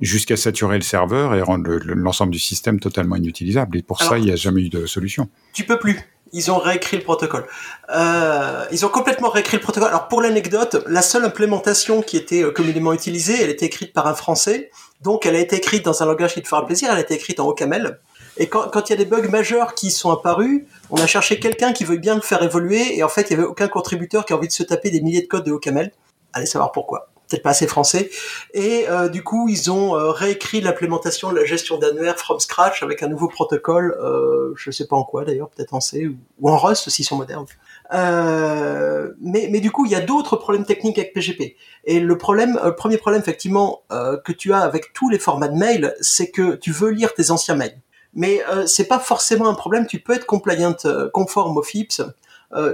[0.00, 3.78] jusqu'à saturer le serveur et rendre l'ensemble du système totalement inutilisable.
[3.78, 5.28] Et pour ça, il n'y a jamais eu de solution.
[5.54, 5.98] Tu peux plus
[6.32, 7.46] ils ont réécrit le protocole.
[7.94, 9.88] Euh, ils ont complètement réécrit le protocole.
[9.88, 14.06] Alors pour l'anecdote, la seule implémentation qui était euh, communément utilisée, elle était écrite par
[14.06, 14.70] un Français.
[15.02, 16.88] Donc elle a été écrite dans un langage qui te fera plaisir.
[16.90, 18.00] Elle a été écrite en OCaml.
[18.38, 21.38] Et quand, quand il y a des bugs majeurs qui sont apparus, on a cherché
[21.38, 22.98] quelqu'un qui veut bien le faire évoluer.
[22.98, 25.00] Et en fait, il y avait aucun contributeur qui a envie de se taper des
[25.00, 25.90] milliers de codes de OCaml.
[26.36, 28.10] Allez savoir pourquoi peut-être pas assez français.
[28.54, 32.82] Et euh, du coup, ils ont euh, réécrit l'implémentation de la gestion d'annuaire from scratch
[32.82, 36.08] avec un nouveau protocole, euh, je sais pas en quoi d'ailleurs, peut-être en C
[36.40, 37.46] ou, en Rust s'ils sont modernes.
[37.92, 41.56] Euh, mais, mais du coup, il y a d'autres problèmes techniques avec PGP.
[41.84, 45.56] Et le problème, le premier problème effectivement que tu as avec tous les formats de
[45.56, 47.80] mail, c'est que tu veux lire tes anciens mails.
[48.14, 49.86] Mais c'est pas forcément un problème.
[49.86, 50.74] Tu peux être compliant,
[51.12, 52.06] conforme au FIPS euh,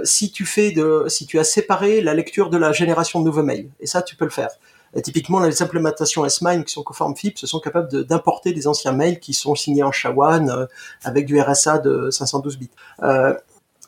[0.03, 0.73] si tu fais
[1.07, 3.69] si tu as séparé la lecture de la génération de nouveaux mails.
[3.79, 4.49] Et ça, tu peux le faire.
[5.03, 9.33] typiquement, les implémentations S-MIME qui sont conformes FIPS sont capables d'importer des anciens mails qui
[9.33, 10.65] sont signés en SHA-1 euh,
[11.03, 12.69] avec du RSA de 512 bits.
[13.01, 13.33] Euh,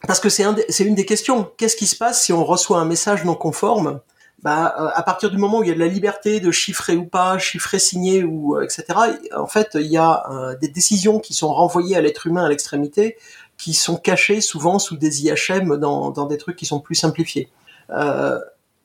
[0.08, 1.50] parce que c'est un une des questions.
[1.58, 4.00] Qu'est-ce qui se passe si on reçoit un message non conforme?
[4.44, 7.06] Bah, à partir du moment où il y a de la liberté de chiffrer ou
[7.06, 8.86] pas, chiffrer, signer ou etc.
[9.36, 13.18] En fait, il y a des décisions qui sont renvoyées à l'être humain à l'extrémité
[13.58, 17.50] qui sont cachés souvent sous des IHM dans, dans des trucs qui sont plus simplifiés.
[17.90, 18.40] Euh,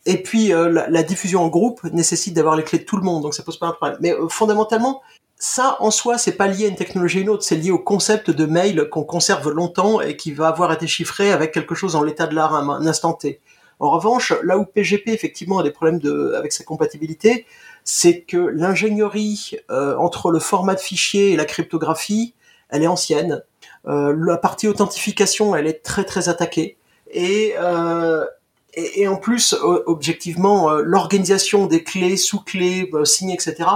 [0.07, 3.23] et puis euh, la, diffusion en groupe nécessite d'avoir les clés de tout le monde,
[3.23, 3.99] donc ça pose pas un problème.
[4.01, 5.03] Mais euh, fondamentalement,
[5.37, 7.79] ça en soi, c'est pas lié à une technologie ou une autre, c'est lié au
[7.79, 11.97] concept de mail qu'on conserve longtemps et qui va avoir été chiffré avec quelque chose
[11.97, 13.41] en l'état de l'art à un instant T.
[13.79, 17.47] En revanche, là où PGP effectivement a des problèmes de, avec sa compatibilité,
[17.85, 22.35] c'est que l'ingénierie euh, entre le format de fichier et la cryptographie,
[22.69, 23.43] elle est ancienne.
[23.89, 26.77] Euh, la partie authentification, elle est très très attaquée.
[27.11, 28.25] Et, euh,
[28.75, 29.53] Et, en plus,
[29.87, 33.69] objectivement, l'organisation des clés, sous-clés, signes, etc.,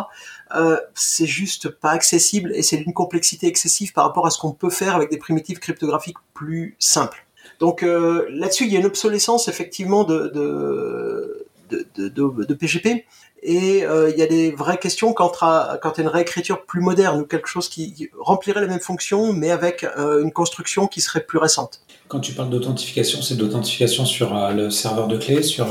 [0.94, 4.70] c'est juste pas accessible et c'est d'une complexité excessive par rapport à ce qu'on peut
[4.70, 7.26] faire avec des primitives cryptographiques plus simples.
[7.58, 13.04] Donc là-dessus, il y a une obsolescence effectivement de, de, de, de PGP.
[13.46, 16.80] Et euh, il y a des vraies questions quant à, quant à une réécriture plus
[16.80, 21.02] moderne ou quelque chose qui remplirait la même fonction, mais avec euh, une construction qui
[21.02, 21.82] serait plus récente.
[22.08, 25.66] Quand tu parles d'authentification, c'est d'authentification sur euh, le serveur de clé, sur.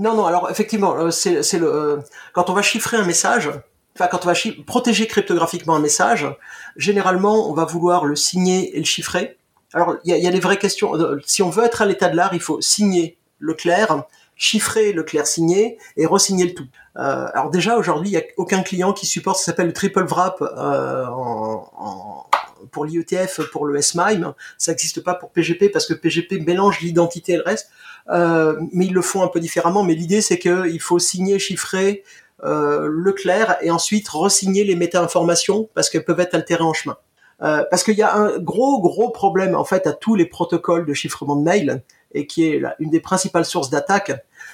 [0.00, 0.26] Non, non.
[0.26, 2.00] Alors effectivement, c'est, c'est le
[2.32, 3.50] quand on va chiffrer un message.
[3.94, 4.34] Enfin, quand on va
[4.66, 6.26] protéger cryptographiquement un message,
[6.76, 9.36] généralement, on va vouloir le signer et le chiffrer.
[9.74, 10.94] Alors, il y a, y a des vraies questions.
[11.24, 14.04] Si on veut être à l'état de l'art, il faut signer le clair,
[14.34, 16.66] chiffrer le clair signé et resigner le tout.
[16.98, 20.04] Euh, alors déjà aujourd'hui, il n'y a aucun client qui supporte, ça s'appelle le triple
[20.04, 22.26] wrap euh, en,
[22.70, 24.34] pour l'IETF, pour le SMIME.
[24.58, 27.70] Ça n'existe pas pour PGP parce que PGP mélange l'identité et le reste.
[28.10, 29.82] Euh, mais ils le font un peu différemment.
[29.82, 32.02] Mais l'idée c'est qu'il faut signer, chiffrer
[32.44, 36.96] euh, le clair et ensuite resigner les méta-informations parce qu'elles peuvent être altérées en chemin.
[37.42, 40.86] Euh, parce qu'il y a un gros gros problème en fait à tous les protocoles
[40.86, 41.82] de chiffrement de mail
[42.14, 44.12] et qui est une des principales sources d'attaque,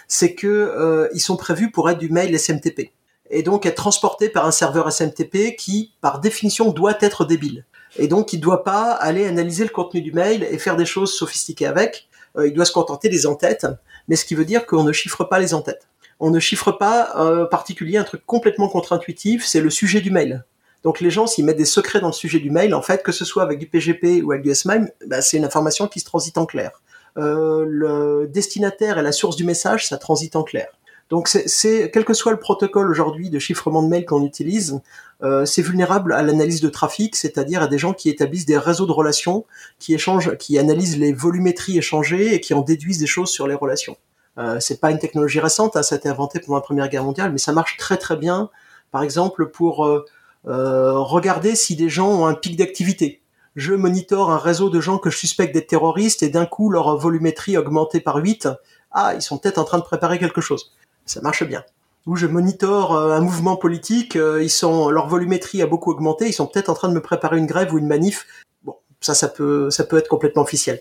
[0.09, 2.92] c'est que euh, ils sont prévus pour être du mail SMTP
[3.31, 7.66] et donc être transportés par un serveur SMTP qui, par définition, doit être débile.
[7.99, 10.87] Et donc, il ne doit pas aller analyser le contenu du mail et faire des
[10.87, 12.09] choses sophistiquées avec.
[12.37, 13.66] Euh, il doit se contenter des entêtes,
[14.09, 15.88] mais ce qui veut dire qu'on ne chiffre pas les entêtes.
[16.21, 20.44] On ne chiffre pas, en particulier, un truc complètement contre-intuitif, c'est le sujet du mail.
[20.83, 23.12] Donc les gens, s'ils mettent des secrets dans le sujet du mail, en fait, que
[23.12, 26.05] ce soit avec du PGP ou avec du SMIME, bah, c'est une information qui se
[26.05, 26.81] transite en clair.
[27.16, 30.68] Euh, le destinataire et la source du message, ça transite en clair.
[31.11, 34.81] Donc c'est quel que soit le protocole aujourd'hui de chiffrement de mail qu'on utilise,
[35.23, 38.87] euh, c'est vulnérable à l'analyse de trafic, c'est-à-dire à des gens qui établissent des réseaux
[38.87, 39.47] de relations,
[39.79, 43.55] qui échangent, qui analysent les volumétries échangées et qui en déduisent des choses sur les
[43.55, 43.97] relations.
[44.37, 47.05] Euh, c'est pas une technologie récente, hein, ça a été inventé pendant la Première Guerre
[47.05, 48.51] mondiale, mais ça marche très très bien.
[48.90, 50.03] Par exemple, pour euh,
[50.44, 53.23] regarder si des gens ont un pic d'activité
[53.56, 56.96] je monitore un réseau de gens que je suspecte d'être terroristes et d'un coup leur
[56.96, 58.48] volumétrie augmentée par 8,
[58.92, 60.72] ah, ils sont peut-être en train de préparer quelque chose.
[61.06, 61.64] Ça marche bien.
[62.06, 66.26] Ou je monitore euh, un mouvement politique, euh, ils sont leur volumétrie a beaucoup augmenté,
[66.26, 68.26] ils sont peut-être en train de me préparer une grève ou une manif.
[68.62, 70.80] Bon, ça, ça peut, ça peut être complètement officiel.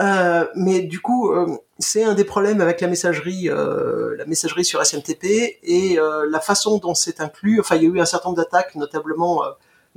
[0.00, 1.32] Euh, mais du coup,
[1.78, 6.94] c'est un des problèmes avec la messagerie, la messagerie sur SMTP et la façon dont
[6.94, 7.58] c'est inclus.
[7.60, 9.42] Enfin, il y a eu un certain nombre d'attaques, notablement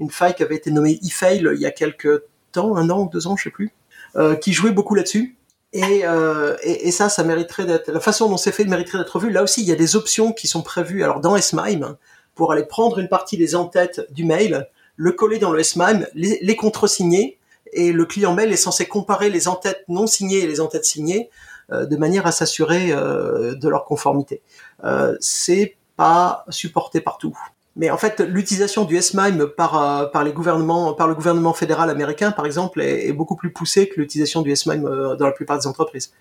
[0.01, 3.09] une faille qui avait été nommée e-fail il y a quelques temps, un an ou
[3.09, 3.71] deux ans, je sais plus,
[4.15, 5.37] euh, qui jouait beaucoup là-dessus.
[5.73, 9.31] Euh, et, ça, ça mériterait d'être la façon dont c'est fait mériterait d'être vu.
[9.31, 11.03] Là aussi, il y a des options qui sont prévues.
[11.03, 11.95] Alors dans SMIME,
[12.35, 16.39] pour aller prendre une partie des entêtes du mail, le coller dans le SMIME, les,
[16.41, 17.37] les contresigner,
[17.71, 21.29] et le client mail est censé comparer les entêtes non signées et les entêtes signées
[21.71, 24.41] euh, de manière à s'assurer de leur conformité.
[25.21, 27.37] c'est pas supporté partout.
[27.75, 31.89] Mais en fait, l'utilisation du SMIME par, euh, par les gouvernements, par le gouvernement fédéral
[31.89, 35.57] américain, par exemple, est, beaucoup plus poussée que l'utilisation du SMIME euh, dans la plupart
[35.57, 36.11] des entreprises.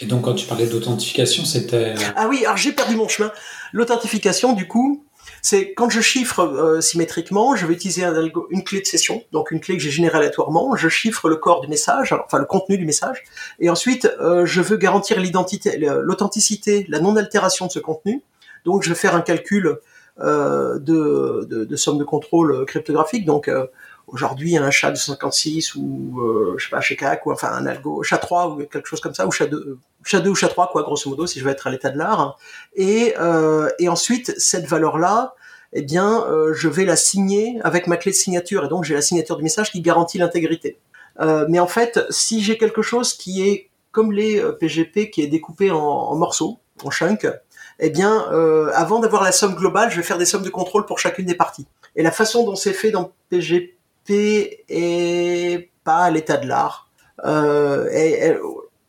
[0.00, 1.94] Et donc, quand tu parlais d'authentification, c'était...
[2.16, 3.30] Ah oui, alors j'ai perdu mon chemin.
[3.72, 5.04] L'authentification, du coup,
[5.42, 8.14] c'est quand je chiffre euh, symétriquement, je vais utiliser un
[8.50, 11.60] une clé de session, donc une clé que j'ai générée aléatoirement, je chiffre le corps
[11.60, 13.22] du message, enfin le contenu du message,
[13.60, 18.22] et ensuite je veux garantir l'identité, l'authenticité, la non-altération de ce contenu.
[18.64, 19.82] Donc je vais faire un calcul euh,
[20.18, 23.24] de, de, de somme de contrôle cryptographique.
[23.24, 23.66] Donc euh,
[24.06, 28.02] aujourd'hui un chat de 56 ou euh, je sais pas CAC ou enfin un algo
[28.02, 30.68] chat 3 ou quelque chose comme ça ou chat 2 chat 2 ou chat 3
[30.70, 32.38] quoi grosso modo si je veux être à l'état de l'art.
[32.74, 35.34] Et euh, et ensuite cette valeur là
[35.72, 38.64] eh bien je vais la signer avec ma clé de signature.
[38.64, 40.78] Et donc j'ai la signature du message qui garantit l'intégrité.
[41.48, 45.72] Mais en fait si j'ai quelque chose qui est comme les PGP qui est découpé
[45.72, 47.26] en, en morceaux en chunks
[47.78, 50.86] eh bien, euh, avant d'avoir la somme globale, je vais faire des sommes de contrôle
[50.86, 51.66] pour chacune des parties.
[51.96, 56.88] Et la façon dont c'est fait dans PGP est pas à l'état de l'art.
[57.24, 57.88] Euh,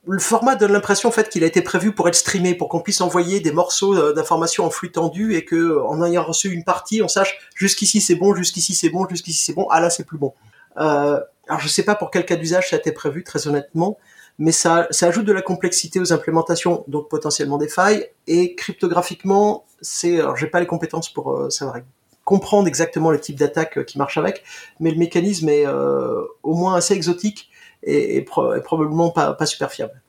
[0.08, 2.80] le format donne l'impression en fait qu'il a été prévu pour être streamé, pour qu'on
[2.80, 6.64] puisse envoyer des morceaux euh, d'informations en flux tendu et que en ayant reçu une
[6.64, 10.04] partie, on sache jusqu'ici c'est bon, jusqu'ici c'est bon, jusqu'ici c'est bon, ah là c'est
[10.04, 10.34] plus bon.
[10.78, 13.98] Euh, alors je sais pas pour quel cas d'usage ça a été prévu très honnêtement,
[14.38, 18.10] mais ça, ça ajoute de la complexité aux implémentations, donc potentiellement des failles.
[18.28, 21.78] Et cryptographiquement, c'est, alors j'ai pas les compétences pour euh, savoir
[22.26, 24.44] comprendre exactement le type d'attaque euh, qui marche avec,
[24.80, 27.50] mais le mécanisme est euh, au moins assez exotique
[27.84, 30.02] et, probablement pas, pas, super fiable.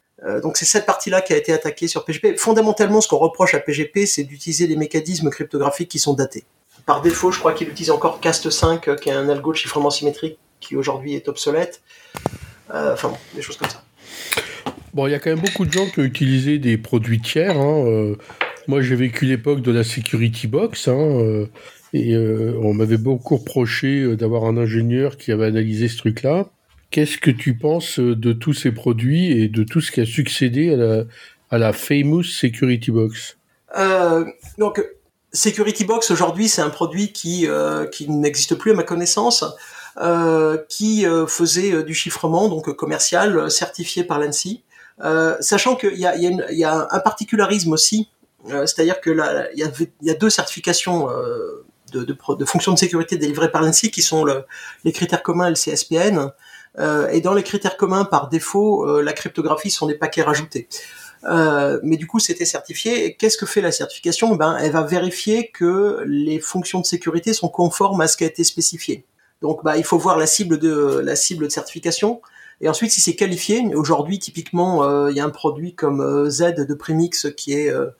[0.42, 2.38] donc c'est cette partie-là qui a été attaquée sur PGP.
[2.38, 6.44] Fondamentalement, ce qu'on reproche à PGP, c'est d'utiliser des mécanismes cryptographiques qui sont datés.
[6.86, 10.38] Par défaut, je crois qu'il utilise encore Cast5, qui est un algo de chiffrement symétrique
[10.58, 11.82] qui aujourd'hui est obsolète.
[12.72, 13.82] enfin bon, des choses comme ça.
[14.96, 17.58] Bon, il y a quand même beaucoup de gens qui ont utilisé des produits tiers.
[17.58, 18.16] Hein, euh.
[18.66, 20.88] moi, j'ai vécu l'époque de la Security Box.
[20.88, 21.46] Hein, euh,
[21.92, 26.48] et euh, on m'avait beaucoup reproché d'avoir un ingénieur qui avait analysé ce truc-là.
[26.90, 30.72] Qu'est-ce que tu penses de tous ces produits et de tout ce qui a succédé
[30.72, 31.04] à la,
[31.50, 33.36] à la famous Security Box?
[34.56, 34.82] Donc,
[35.30, 37.46] Security Box aujourd'hui, c'est un produit qui,
[37.92, 39.44] qui n'existe plus à ma connaissance.
[39.98, 44.62] Euh, qui euh, faisait euh, du chiffrement donc commercial certifié par l'ANSI.
[45.40, 48.10] sachant qu'il y a, y, a y a, un particularisme aussi,
[48.46, 51.08] c'est-à-dire que là, il y, a, deux certifications
[51.92, 54.44] de, de, de, fonctions de sécurité délivrées par l'ANSI qui sont le,
[54.84, 56.30] les critères communs et le CSPN.
[56.78, 60.68] Euh, et dans les critères communs, par défaut, euh, la cryptographie sont des paquets rajoutés.
[61.24, 63.16] Euh, mais du coup, c'était certifié.
[63.16, 64.36] Qu'est-ce que fait la certification?
[64.36, 68.26] Ben, elle va vérifier que les fonctions de sécurité sont conformes à ce qui a
[68.26, 69.04] été spécifié.
[69.42, 72.20] Donc, bah, il faut voir la cible de la cible de certification.
[72.60, 76.30] Et ensuite, si c'est qualifié, aujourd'hui, typiquement, euh, il y a un produit comme euh,
[76.30, 77.90] Z de Premix qui est euh,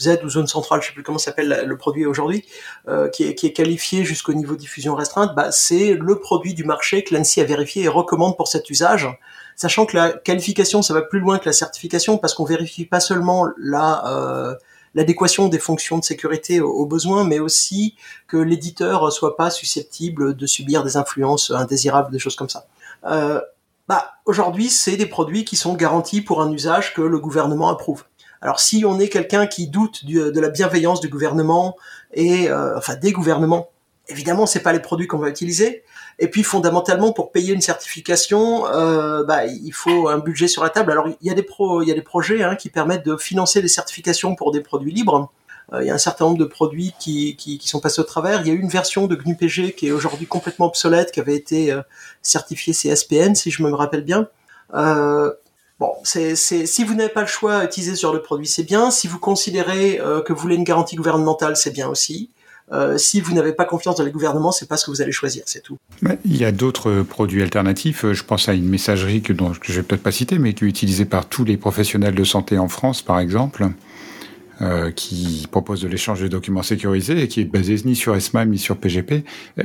[0.00, 2.44] Z ou zone centrale, je sais plus comment s'appelle le produit aujourd'hui,
[3.14, 5.34] qui, est, qui est qualifié jusqu'au niveau diffusion restreinte.
[5.34, 9.08] Bah, c'est le produit du marché que l'ANSI a vérifié et recommande pour cet usage.
[9.54, 13.00] Sachant que la qualification, ça va plus loin que la certification parce qu'on vérifie pas
[13.00, 14.58] seulement la
[14.96, 17.94] l'adéquation des fonctions de sécurité aux, besoins, mais aussi
[18.26, 22.66] que l'éditeur soit pas susceptible de subir des influences indésirables, des choses comme ça.
[23.04, 23.40] Euh,
[23.88, 28.04] bah, aujourd'hui, c'est des produits qui sont garantis pour un usage que le gouvernement approuve.
[28.40, 31.76] Alors, si on est quelqu'un qui doute de la bienveillance du gouvernement
[32.14, 33.70] et euh, enfin des gouvernements,
[34.08, 35.84] évidemment, c'est pas les produits qu'on va utiliser.
[36.18, 40.70] Et puis fondamentalement, pour payer une certification, euh, bah, il faut un budget sur la
[40.70, 40.90] table.
[40.92, 43.16] Alors il y a des pro, il y a des projets hein, qui permettent de
[43.16, 45.30] financer des certifications pour des produits libres.
[45.72, 48.04] Euh, il y a un certain nombre de produits qui, qui, qui, sont passés au
[48.04, 48.40] travers.
[48.40, 51.72] Il y a une version de GNU-PG qui est aujourd'hui complètement obsolète, qui avait été
[51.72, 51.82] euh,
[52.22, 54.28] certifiée CSPN, si je me rappelle bien.
[54.74, 55.32] Euh,
[55.78, 58.90] Bon, c'est, si vous n'avez pas le choix à utiliser sur le produit, c'est bien.
[58.90, 62.30] Si vous considérez euh, que vous voulez une garantie gouvernementale, c'est bien aussi.
[62.72, 65.12] Euh, si vous n'avez pas confiance dans les gouvernements, c'est pas ce que vous allez
[65.12, 65.78] choisir, c'est tout.
[66.24, 68.04] il y a d'autres produits alternatifs.
[68.12, 70.68] Je pense à une messagerie que, dont, je vais peut-être pas citer, mais qui est
[70.68, 73.68] utilisée par tous les professionnels de santé en France, par exemple.
[74.62, 78.48] Euh, qui propose de l'échange de documents sécurisés et qui est basé ni sur SMIME
[78.48, 79.22] ni sur PGP.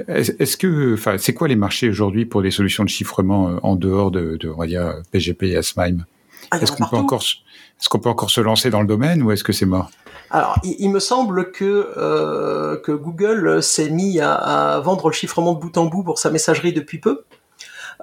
[0.09, 3.77] Est-ce que, enfin, c'est quoi les marchés aujourd'hui pour des solutions de chiffrement euh, en
[3.77, 6.03] dehors de, de on va dire, PGP et SMIME
[6.51, 9.31] ah, Est-ce qu'on peut encore, est-ce qu'on peut encore se lancer dans le domaine ou
[9.31, 9.89] est-ce que c'est mort?
[10.33, 15.77] Alors, il, me semble que euh, Google s'est mis à, vendre le chiffrement de bout
[15.77, 17.25] en bout pour sa messagerie depuis peu.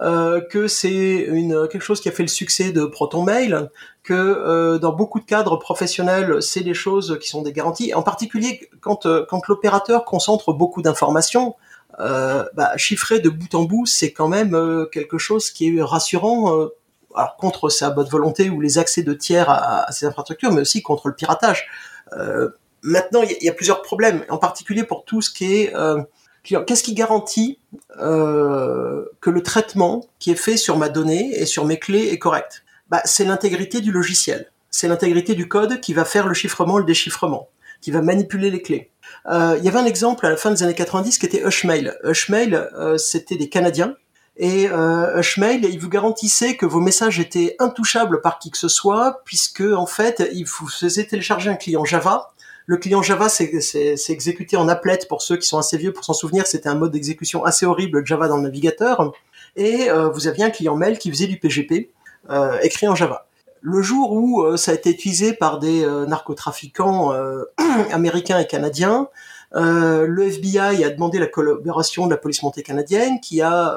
[0.03, 1.27] Euh, que c'est
[1.73, 3.69] quelque chose qui a fait le succès de ProtonMail,
[4.05, 7.95] que euh, dans beaucoup de cadres professionnels, c'est des choses qui sont des garanties.
[7.95, 9.07] En particulier quand
[9.49, 11.57] l'opérateur concentre beaucoup d'informations,
[11.99, 16.69] bah, chiffrer de bout en bout, c'est quand même quelque chose qui est rassurant.
[17.17, 20.61] alors contre sa bonne volonté ou les accès de tiers à, à ces infrastructures, mais
[20.61, 21.67] aussi contre le piratage.
[22.17, 22.51] Euh,
[22.83, 26.03] maintenant, il y, a plusieurs problèmes, en particulier pour tout ce qui est euh,
[26.43, 27.59] Qu'est-ce qui garantit
[28.01, 32.19] euh, que le traitement qui est fait sur ma donnée et sur mes clés est
[32.19, 32.65] correct?
[32.89, 34.51] Bah, C'est l'intégrité du logiciel.
[34.71, 37.49] C'est l'intégrité du code qui va faire le chiffrement, le déchiffrement,
[37.83, 38.91] qui va manipuler les clés.
[39.27, 41.93] Il y avait un exemple à la fin des années 90 qui était Hushmail.
[42.03, 42.67] Hushmail,
[42.97, 43.95] c'était des Canadiens.
[44.39, 48.69] Et euh, Hushmail, il vous garantissait que vos messages étaient intouchables par qui que ce
[48.69, 52.33] soit, puisque en fait, il vous faisait télécharger un client Java
[52.69, 56.13] le client Java, c'est exécuté en applet pour ceux qui sont assez vieux pour s'en
[56.13, 56.47] souvenir.
[56.47, 59.15] C'était un mode d'exécution assez horrible Java dans le navigateur.
[59.57, 61.91] Et euh, vous aviez un client mail qui faisait du PGP
[62.29, 63.27] euh, écrit en Java.
[63.63, 67.15] Le jour où euh, ça a été utilisé par des narcotrafiquants
[67.91, 69.09] américains et canadiens,
[69.53, 73.77] le FBI a demandé la collaboration de la police montée canadienne, qui a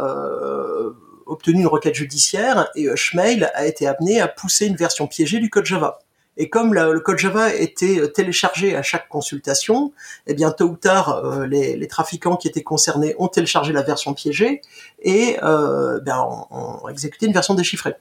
[1.26, 5.50] obtenu une requête judiciaire, et Hushmail a été amené à pousser une version piégée du
[5.50, 6.00] code Java.
[6.38, 9.92] Et comme le code Java était euh, téléchargé à chaque consultation,
[10.28, 14.14] eh bien tôt ou tard, euh, les, trafiquants qui étaient concernés ont téléchargé la version
[14.14, 14.62] piégée
[15.02, 17.96] et euh, ben, ont, exécuté une version déchiffrée.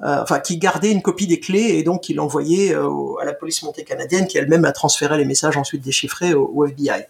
[0.00, 3.84] Enfin, qui gardait une copie des clés et donc qui l'envoyait à la police montée
[3.84, 7.06] canadienne, qui elle-même a transféré les messages ensuite déchiffrés au FBI.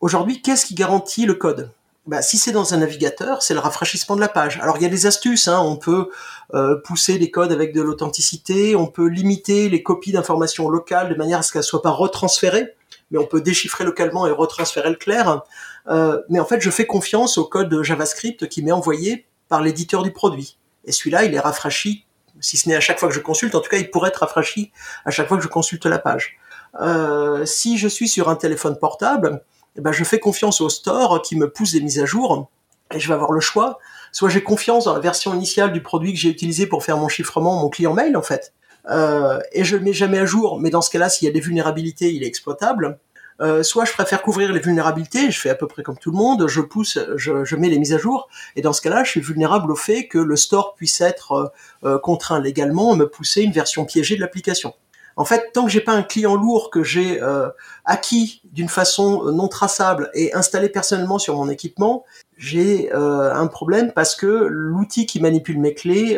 [0.00, 1.70] Aujourd'hui, qu'est-ce qui garantit le code?
[2.08, 4.58] Bah, si c'est dans un navigateur, c'est le rafraîchissement de la page.
[4.62, 5.60] Alors il y a des astuces, hein.
[5.60, 6.08] on peut
[6.54, 11.14] euh, pousser les codes avec de l'authenticité, on peut limiter les copies d'informations locales de
[11.16, 12.74] manière à ce qu'elles soient pas retransférées,
[13.10, 15.42] mais on peut déchiffrer localement et retransférer le clair.
[15.88, 20.02] Euh, mais en fait, je fais confiance au code JavaScript qui m'est envoyé par l'éditeur
[20.02, 20.56] du produit.
[20.88, 22.06] Et celui-là, il est rafraîchi,
[22.40, 24.18] si ce n'est à chaque fois que je consulte, en tout cas, il pourrait être
[24.18, 24.72] rafraîchi
[25.04, 26.38] à chaque fois que je consulte la page.
[26.80, 29.42] Euh, si je suis sur un téléphone portable,
[29.76, 32.50] eh ben, je fais confiance au store qui me pousse des mises à jour
[32.92, 33.78] et je vais avoir le choix
[34.12, 37.08] soit j'ai confiance dans la version initiale du produit que j'ai utilisé pour faire mon
[37.08, 38.52] chiffrement, mon client mail en fait,
[38.90, 40.58] euh, et je le mets jamais à jour.
[40.60, 42.98] Mais dans ce cas-là, s'il y a des vulnérabilités, il est exploitable.
[43.40, 46.16] Euh, soit je préfère couvrir les vulnérabilités, je fais à peu près comme tout le
[46.16, 49.20] monde, je pousse, je, mets les mises à jour, et dans ce cas-là, je suis
[49.20, 51.48] vulnérable au fait que le store puisse être euh,
[51.84, 54.74] euh, contraint légalement à me pousser une version piégée de l'application.
[55.16, 57.48] En fait, tant que j'ai pas un client lourd que j'ai euh,
[57.84, 62.04] acquis d'une façon non traçable et installé personnellement sur mon équipement,
[62.36, 66.16] j'ai un problème parce que l'outil qui manipule mes clés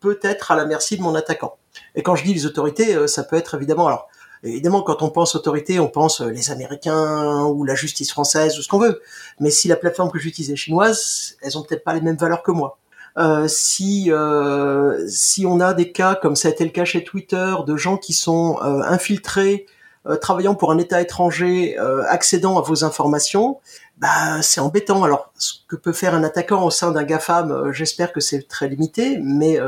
[0.00, 1.58] peut être à la merci de mon attaquant.
[1.94, 4.08] Et quand je dis les autorités, ça peut être évidemment alors
[4.44, 8.68] Évidemment, quand on pense autorité, on pense les Américains ou la justice française ou ce
[8.68, 9.00] qu'on veut.
[9.40, 12.42] Mais si la plateforme que j'utilise est chinoise, elles ont peut-être pas les mêmes valeurs
[12.42, 12.78] que moi.
[13.16, 17.04] Euh, si euh, si on a des cas comme ça a été le cas chez
[17.04, 19.66] Twitter de gens qui sont euh, infiltrés
[20.08, 23.60] euh, travaillant pour un État étranger euh, accédant à vos informations
[23.98, 28.12] bah c'est embêtant alors ce que peut faire un attaquant au sein d'un GAFAM j'espère
[28.12, 29.60] que c'est très limité mais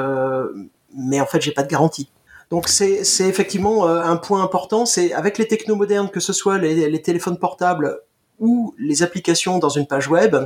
[0.97, 2.11] mais en fait j'ai pas de garantie
[2.51, 6.89] donc c'est effectivement un point important c'est avec les technos modernes que ce soit les,
[6.89, 8.01] les téléphones portables
[8.39, 10.37] ou les applications dans une page web,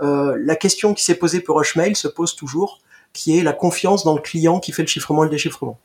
[0.00, 2.80] euh, la question qui s'est posée pour Rushmail se pose toujours,
[3.12, 5.78] qui est la confiance dans le client qui fait le chiffrement et le déchiffrement.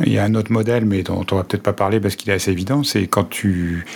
[0.00, 2.28] Il y a un autre modèle, mais dont on va peut-être pas parler parce qu'il
[2.30, 3.86] est assez évident, c'est quand tu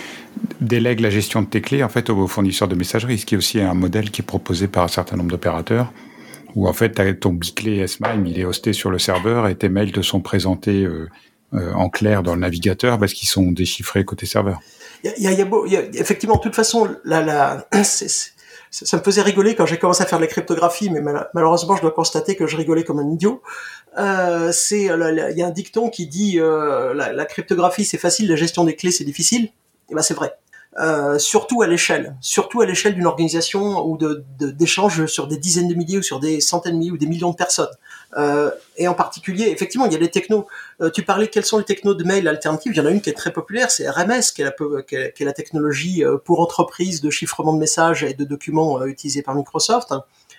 [0.61, 3.37] délègues la gestion de tes clés en fait aux fournisseurs de messagerie, ce qui est
[3.37, 5.91] aussi un modèle qui est proposé par un certain nombre d'opérateurs,
[6.55, 9.91] où en fait ton biclé SMIME, il est hosté sur le serveur et tes mails
[9.91, 11.09] te sont présentés euh,
[11.53, 14.59] euh, en clair dans le navigateur parce qu'ils sont déchiffrés côté serveur.
[15.93, 16.89] Effectivement, de toute façon,
[18.71, 21.01] ça me faisait rigoler quand j'ai commencé à faire de la cryptographie, mais
[21.33, 23.41] malheureusement, je dois constater que je rigolais comme un idiot.
[23.97, 28.63] Euh, il y a un dicton qui dit la, la, cryptographie c'est facile, la gestion
[28.63, 29.49] des clés c'est difficile.
[29.89, 30.33] Et ben c'est vrai.
[30.77, 33.97] Euh, surtout à l'échelle, surtout à l'échelle d'une organisation ou
[34.37, 37.31] d'échanges sur des dizaines de milliers ou sur des centaines de milliers ou des millions
[37.31, 37.71] de personnes.
[38.17, 40.47] Euh, et en particulier, effectivement, il y a les technos.
[40.81, 42.71] Euh, tu parlais quels sont les technos de mail alternatives.
[42.73, 46.03] Il y en a une qui est très populaire, c'est RMS, qui est la, technologie
[46.03, 49.93] euh, pour entreprise de chiffrement de messages et de documents euh, utilisée par Microsoft.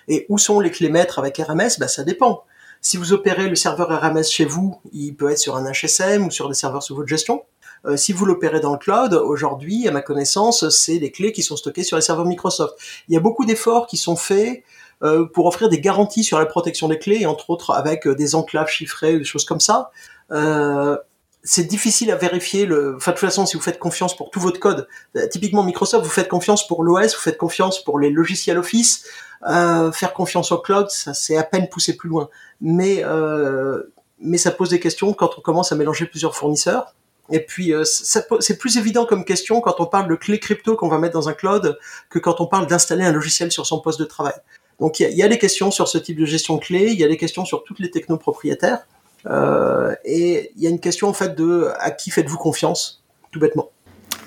[0.07, 2.43] Et où sont les clés maîtres avec RMS bah, Ça dépend.
[2.81, 6.31] Si vous opérez le serveur RMS chez vous, il peut être sur un HSM ou
[6.31, 7.43] sur des serveurs sous votre gestion.
[7.85, 11.43] Euh, si vous l'opérez dans le cloud, aujourd'hui, à ma connaissance, c'est les clés qui
[11.43, 12.75] sont stockées sur les serveurs Microsoft.
[13.07, 14.63] Il y a beaucoup d'efforts qui sont faits
[15.03, 18.35] euh, pour offrir des garanties sur la protection des clés, entre autres avec euh, des
[18.35, 19.91] enclaves chiffrées, des choses comme ça.
[20.31, 20.97] Euh,
[21.43, 22.67] c'est difficile à vérifier.
[22.67, 22.95] Le...
[22.97, 24.87] Enfin, de toute façon, si vous faites confiance pour tout votre code,
[25.31, 29.05] typiquement Microsoft, vous faites confiance pour l'OS, vous faites confiance pour les logiciels Office.
[29.47, 32.29] Euh, faire confiance au cloud, ça c'est à peine poussé plus loin.
[32.59, 36.93] Mais euh, mais ça pose des questions quand on commence à mélanger plusieurs fournisseurs.
[37.29, 40.89] Et puis, euh, c'est plus évident comme question quand on parle de clés crypto qu'on
[40.89, 41.77] va mettre dans un cloud
[42.09, 44.33] que quand on parle d'installer un logiciel sur son poste de travail.
[44.79, 47.03] Donc, il y, a des questions sur ce type de gestion de clés, il y
[47.03, 48.79] a des questions sur toutes les technos propriétaires,
[49.27, 53.39] euh, et il y a une question en fait de à qui faites-vous confiance, tout
[53.39, 53.69] bêtement?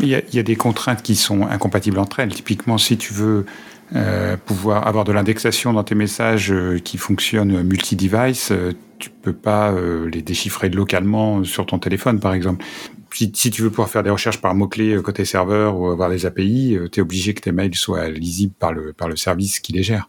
[0.00, 2.34] Il y, a, des contraintes qui sont incompatibles entre elles.
[2.34, 3.46] Typiquement, si tu veux
[3.94, 9.34] euh, pouvoir avoir de l'indexation dans tes messages euh, qui fonctionnent multi-device, euh, tu peux
[9.34, 12.64] pas euh, les déchiffrer localement sur ton téléphone, par exemple.
[13.12, 16.76] Si, tu veux pouvoir faire des recherches par mots-clés côté serveur ou avoir des API,
[16.90, 19.84] tu es obligé que tes mails soient lisibles par le, par le service qui les
[19.84, 20.08] gère.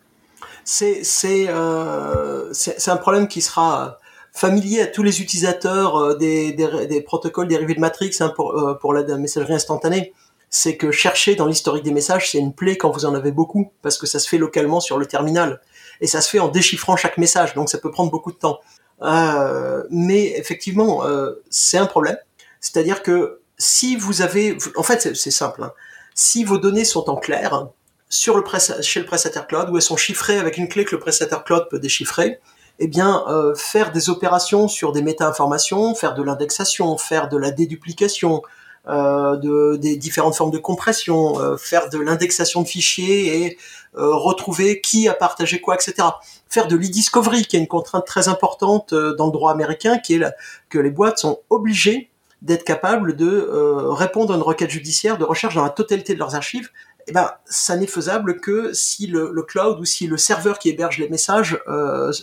[0.63, 1.03] C'est
[1.49, 2.51] euh,
[2.87, 3.99] un problème qui sera
[4.33, 8.91] familier à tous les utilisateurs des, des, des protocoles dérivés de Matrix hein, pour, pour
[8.91, 10.11] la messagerie instantanée
[10.57, 13.73] c'est que chercher dans l'historique des messages, c'est une plaie quand vous en avez beaucoup,
[13.81, 15.59] parce que ça se fait localement sur le terminal.
[15.99, 18.61] Et ça se fait en déchiffrant chaque message, donc ça peut prendre beaucoup de temps.
[19.01, 22.17] Euh, mais effectivement, euh, c'est un problème.
[22.61, 24.57] C'est-à-dire que si vous avez...
[24.77, 25.61] En fait, c'est simple.
[25.61, 25.73] Hein.
[26.13, 27.67] Si vos données sont en clair
[28.07, 28.43] sur le
[28.81, 31.67] chez le prestataire cloud, où elles sont chiffrées avec une clé que le prestataire cloud
[31.69, 32.39] peut déchiffrer,
[32.79, 37.51] eh bien, euh, faire des opérations sur des méta-informations, faire de l'indexation, faire de la
[37.51, 38.41] déduplication,
[38.87, 43.57] de, des différentes formes de compression, euh, faire de l'indexation de fichiers et
[43.97, 46.09] euh, retrouver qui a partagé quoi, etc.
[46.49, 50.15] Faire de l'e-discovery, qui est une contrainte très importante euh, dans le droit américain, qui
[50.15, 50.33] est la,
[50.67, 52.09] que les boîtes sont obligées
[52.41, 56.19] d'être capables de euh, répondre à une requête judiciaire de recherche dans la totalité de
[56.19, 56.71] leurs archives.
[57.07, 60.69] Eh ben, ça n'est faisable que si le, le, cloud ou si le serveur qui
[60.69, 61.57] héberge les messages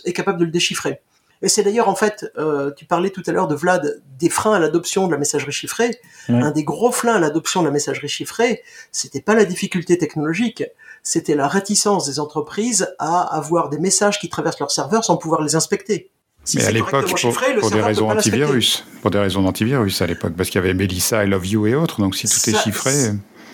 [0.03, 1.01] est capable de le déchiffrer.
[1.43, 4.53] Et c'est d'ailleurs en fait, euh, tu parlais tout à l'heure de Vlad, des freins
[4.53, 5.99] à l'adoption de la messagerie chiffrée.
[6.29, 6.41] Ouais.
[6.41, 8.63] Un des gros freins à l'adoption de la messagerie chiffrée,
[8.93, 10.63] c'était pas la difficulté technologique,
[11.03, 15.41] c'était la réticence des entreprises à avoir des messages qui traversent leur serveur sans pouvoir
[15.41, 16.09] les inspecter.
[16.45, 20.07] Si Mais à l'époque, pour, chiffré, pour des raisons antivirus, pour des raisons d'antivirus à
[20.07, 22.51] l'époque, parce qu'il y avait Melissa, I Love You et autres, donc si tout ça,
[22.51, 22.91] est chiffré.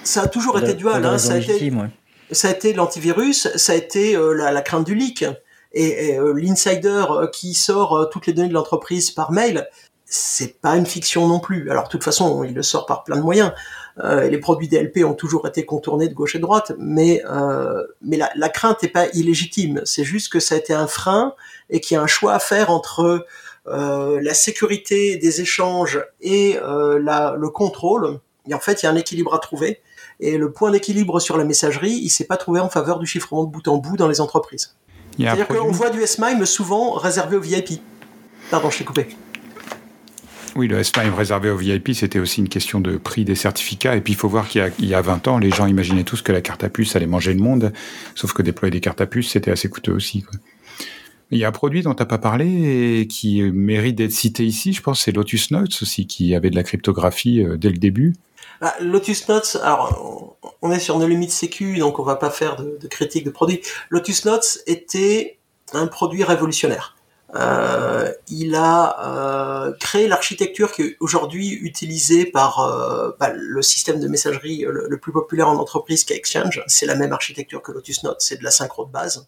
[0.04, 1.88] Ça a toujours été dual, hein, ça, a été, ouais.
[2.32, 5.26] ça a été l'antivirus, ça a été euh, la, la, crainte du leak.
[5.74, 9.68] Et, l'insider qui sort toutes les données de l'entreprise par mail,
[10.10, 11.70] c'est pas une fiction non plus.
[11.70, 13.54] Alors de toute façon, il le sort par plein de moyens.
[14.04, 17.84] Euh, les produits DLP ont toujours été contournés de gauche et de droite, mais euh,
[18.02, 19.82] la, crainte n'est pas illégitime.
[19.86, 21.36] C'est juste que ça a été un frein
[21.70, 23.26] et qu'il y a un choix à faire entre
[23.68, 26.98] euh, la sécurité des échanges et euh,
[27.38, 28.20] le contrôle.
[28.48, 29.82] Et en fait, il y a un équilibre à trouver.
[30.20, 33.44] Et le point d'équilibre sur la messagerie, il s'est pas trouvé en faveur du chiffrement
[33.44, 34.76] de bout en bout dans les entreprises.
[35.20, 37.82] C'est-à-dire qu'on voit du S-MIME souvent réservé aux VIP.
[38.50, 39.08] Pardon, je t'ai coupé.
[40.56, 43.96] Oui, le S-MIME réservé aux VIP, c'était aussi une question de prix des certificats.
[43.96, 46.32] Et puis, il faut voir qu'il y, a 20 ans, les gens imaginaient tous que
[46.32, 47.72] la carte à puce allait manger le monde.
[48.16, 50.26] Sauf que déployer des cartes à puce, c'était assez coûteux aussi.
[51.32, 54.46] Il y a un produit dont tu n'as pas parlé et qui mérite d'être cité
[54.46, 57.78] ici, je pense, c'est Lotus Notes aussi, qui avait de la cryptographie euh, dès le
[57.78, 58.16] début.
[58.62, 62.58] Bah, Lotus Notes, alors on est sur nos limites sécu, donc on va pas faire
[62.58, 63.62] de, de critique de produit.
[63.90, 65.40] Lotus Notes était
[65.74, 66.96] un produit révolutionnaire.
[67.36, 74.00] Euh, il a euh, créé l'architecture qui est aujourd'hui utilisée par euh, bah, le système
[74.00, 76.64] de messagerie le, plus populaire en entreprise qui est Exchange.
[76.68, 79.28] C'est la même architecture que Lotus Notes, c'est de la synchro de base.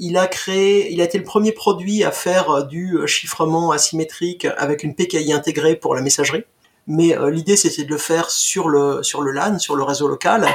[0.00, 4.82] il a créé, il a été le premier produit à faire du chiffrement asymétrique avec
[4.82, 6.44] une PKI intégrée pour la messagerie.
[6.86, 10.46] Mais l'idée c'était de le faire sur le sur le LAN, sur le réseau local.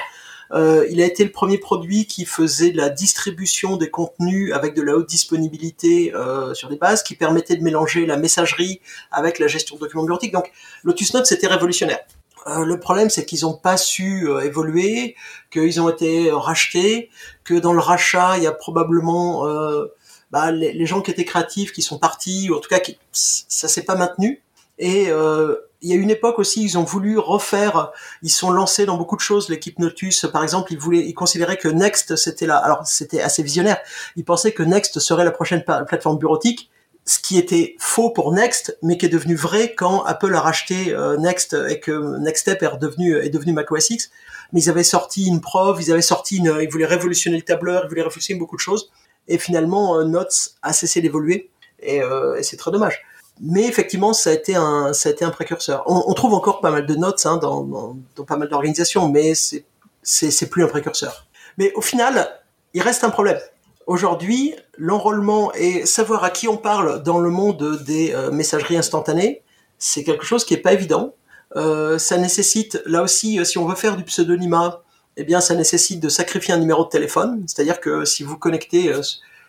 [0.54, 4.76] Euh, il a été le premier produit qui faisait de la distribution des contenus avec
[4.76, 8.80] de la haute disponibilité euh, sur des bases, qui permettait de mélanger la messagerie
[9.12, 10.32] avec la gestion de documents bureautiques.
[10.34, 10.52] Donc
[10.84, 12.00] Lotus Notes c'était révolutionnaire.
[12.48, 15.16] Euh, le problème, c'est qu'ils n'ont pas su euh, évoluer,
[15.52, 17.10] qu'ils ont été rachetés,
[17.44, 19.88] que dans le rachat, il y a probablement euh,
[20.32, 23.68] bah, les, gens qui étaient créatifs qui sont partis, ou en tout cas, qui, ça
[23.68, 24.42] s'est pas maintenu.
[24.80, 27.92] Et euh, il y a une époque aussi, ils ont voulu refaire,
[28.24, 29.50] ils sont lancés dans beaucoup de choses.
[29.50, 32.58] L'équipe Notus, par exemple, ils voulaient, ils considéraient que Next c'était là.
[32.58, 33.78] Alors c'était assez visionnaire.
[34.16, 36.72] Ils pensaient que Next serait la prochaine plateforme bureautique,
[37.06, 40.94] ce qui était faux pour Next, mais qui est devenu vrai quand Apple a racheté
[40.94, 44.10] euh, Next et que Nextstep est devenu est devenu macOS X.
[44.54, 47.84] Mais ils avaient sorti une preuve, ils avaient sorti, une, ils voulaient révolutionner le tableur,
[47.86, 48.92] ils voulaient révolutionner beaucoup de choses.
[49.28, 51.50] Et finalement, euh, Notes a cessé d'évoluer.
[51.80, 53.04] Et, euh, et c'est très dommage
[53.42, 55.84] mais effectivement, ça a été un, ça a été un précurseur.
[55.86, 59.66] On, trouve encore pas mal de notes hein, dans, dans, pas mal d'organisations, mais c'est,
[60.04, 61.28] c'est, plus un précurseur.
[61.58, 62.30] Mais au final,
[62.74, 63.40] il reste un problème.
[63.86, 69.42] Aujourd'hui, l'enrôlement et savoir à qui on parle dans le monde des euh, messageries instantanées,
[69.78, 71.14] c'est quelque chose qui est pas évident.
[71.56, 74.82] Euh, ça nécessite, là aussi, euh, si on veut faire du pseudonymat,
[75.16, 77.44] eh bien, ça nécessite de sacrifier un numéro de téléphone.
[77.48, 78.92] C'est-à-dire que si vous connectez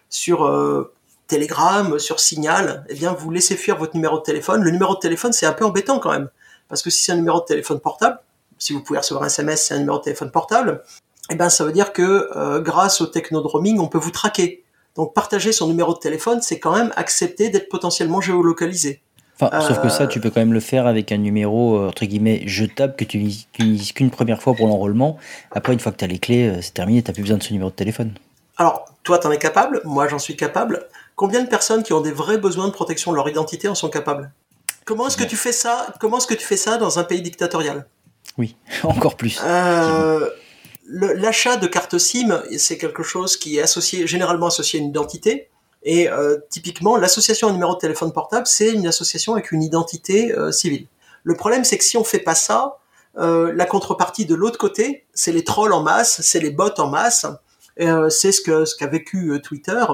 [0.09, 0.47] sur
[1.28, 4.62] Telegram, sur Signal, eh bien, vous laissez fuir votre numéro de téléphone.
[4.62, 6.28] Le numéro de téléphone, c'est un peu embêtant quand même.
[6.68, 8.18] Parce que si c'est un numéro de téléphone portable,
[8.58, 10.82] si vous pouvez recevoir un SMS, c'est un numéro de téléphone portable,
[11.30, 14.64] eh ben, ça veut dire que euh, grâce au technodromming, on peut vous traquer.
[14.96, 19.02] Donc, partager son numéro de téléphone, c'est quand même accepter d'être potentiellement géolocalisé.
[19.40, 22.06] Enfin, sauf que ça, tu peux quand même le faire avec un numéro, euh, entre
[22.06, 25.16] guillemets, jetable que tu n'utilises qu'une première fois pour l'enrôlement.
[25.52, 27.36] Après, une fois que tu as les clés, euh, c'est terminé, tu n'as plus besoin
[27.36, 28.14] de ce numéro de téléphone.
[28.56, 30.88] Alors, toi, tu en es capable, moi, j'en suis capable.
[31.18, 33.88] Combien de personnes qui ont des vrais besoins de protection de leur identité en sont
[33.88, 34.30] capables?
[34.84, 37.22] Comment est-ce que tu fais ça Comment est-ce que tu fais ça dans un pays
[37.22, 37.88] dictatorial?
[38.38, 38.54] Oui,
[38.84, 39.40] encore plus.
[39.44, 40.30] Euh,
[40.86, 45.50] L'achat de cartes SIM, c'est quelque chose qui est associé, généralement associé à une identité.
[45.82, 49.64] Et euh, typiquement, l'association à un numéro de téléphone portable, c'est une association avec une
[49.64, 50.86] identité euh, civile.
[51.24, 52.78] Le problème, c'est que si on fait pas ça,
[53.18, 56.86] euh, la contrepartie de l'autre côté, c'est les trolls en masse, c'est les bots en
[56.86, 57.26] masse.
[57.80, 59.84] Euh, c'est ce que ce qu'a vécu euh, Twitter.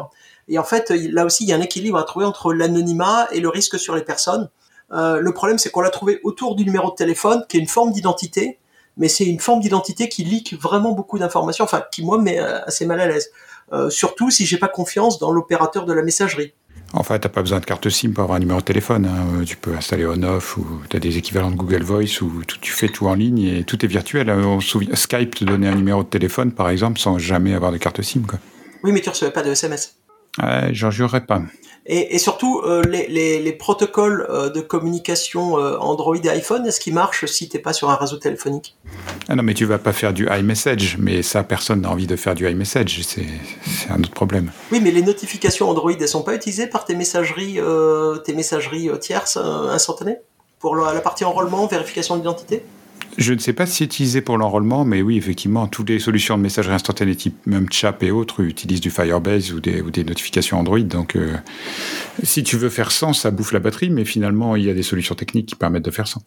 [0.49, 3.41] Et en fait, là aussi, il y a un équilibre à trouver entre l'anonymat et
[3.41, 4.49] le risque sur les personnes.
[4.93, 7.69] Euh, le problème, c'est qu'on l'a trouvé autour du numéro de téléphone, qui est une
[7.69, 8.59] forme d'identité,
[8.97, 12.63] mais c'est une forme d'identité qui leak vraiment beaucoup d'informations, enfin, qui moi met euh,
[12.65, 13.31] assez mal à l'aise.
[13.73, 16.53] Euh, surtout si j'ai pas confiance dans l'opérateur de la messagerie.
[16.93, 19.07] En fait, t'as pas besoin de carte SIM pour avoir un numéro de téléphone.
[19.07, 19.43] Hein.
[19.45, 22.89] Tu peux installer on-off ou tu as des équivalents de Google Voice où tu fais
[22.89, 24.31] tout en ligne et tout est virtuel.
[24.31, 27.79] On souvient, Skype te donnait un numéro de téléphone, par exemple, sans jamais avoir de
[27.79, 28.23] carte SIM.
[28.29, 28.39] Quoi.
[28.85, 29.97] Oui, mais tu recevais pas de SMS.
[30.43, 31.43] Euh, J'en jurerais pas.
[31.87, 36.66] Et, et surtout, euh, les, les, les, protocoles euh, de communication euh, Android et iPhone,
[36.66, 38.74] est-ce qu'ils marchent si t'es pas sur un réseau téléphonique?
[39.28, 42.16] Ah non, mais tu vas pas faire du iMessage, mais ça, personne n'a envie de
[42.16, 43.26] faire du iMessage, c'est
[43.91, 44.51] un autre problème.
[44.72, 47.61] Oui, mais les notifications Android, elles sont pas utilisées par tes messageries,
[48.24, 50.16] tes messageries tierces instantanées?
[50.61, 52.64] Pour la, la partie enrôlement, vérification d'identité?
[53.17, 56.37] Je ne sais pas si c'est utilisé pour l'enrôlement, mais oui, effectivement, toutes les solutions
[56.37, 60.81] de messagerie instantanée type même Chap et autres utilisent du Firebase ou des, notifications Android.
[60.81, 61.37] Donc, euh,
[62.23, 64.83] si tu veux faire sans, ça bouffe la batterie, mais finalement, il y a des
[64.83, 66.23] solutions techniques qui permettent de faire sans.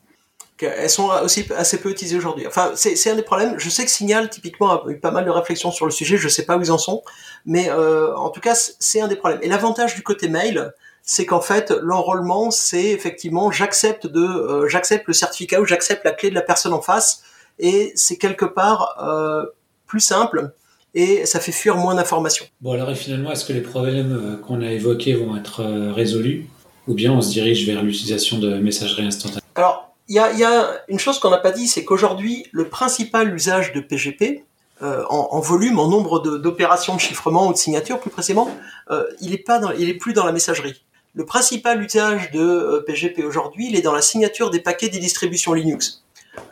[0.59, 2.47] Elles sont aussi assez peu utilisées aujourd'hui.
[2.47, 3.59] Enfin, c'est un des problèmes.
[3.59, 6.17] Je sais que Signal, typiquement, a eu pas mal de réflexions sur le sujet.
[6.17, 7.03] Je sais pas où ils en sont,
[7.45, 9.39] Mais euh, en tout cas, c'est un des problèmes.
[9.43, 10.73] Et l'avantage du côté mail,
[11.07, 16.11] c'est qu'en fait, l'enrôlement, c'est effectivement j'accepte de, euh, j'accepte le certificat ou j'accepte la
[16.11, 17.23] clé de la personne en face,
[17.57, 19.45] et c'est quelque part euh,
[19.87, 20.53] plus simple
[20.93, 22.45] et ça fait fuir moins d'informations.
[22.61, 26.49] Bon alors et finalement, est-ce que les problèmes qu'on a évoqués vont être résolus,
[26.87, 29.41] ou bien on se dirige vers l'utilisation de messagerie instantanée?
[29.55, 32.69] Alors il y a, y a, une chose qu'on n'a pas dit, c'est qu'aujourd'hui, le
[32.69, 34.43] principal usage de PGP,
[34.83, 38.49] euh, en, en, volume, en nombre d'opérations de, chiffrement ou de signature plus précisément,
[38.91, 40.83] euh, il est pas, dans, il est plus dans la messagerie.
[41.18, 44.99] Le principal usage de euh, PGP aujourd'hui, il est dans la signature des paquets des
[44.99, 46.03] distributions Linux.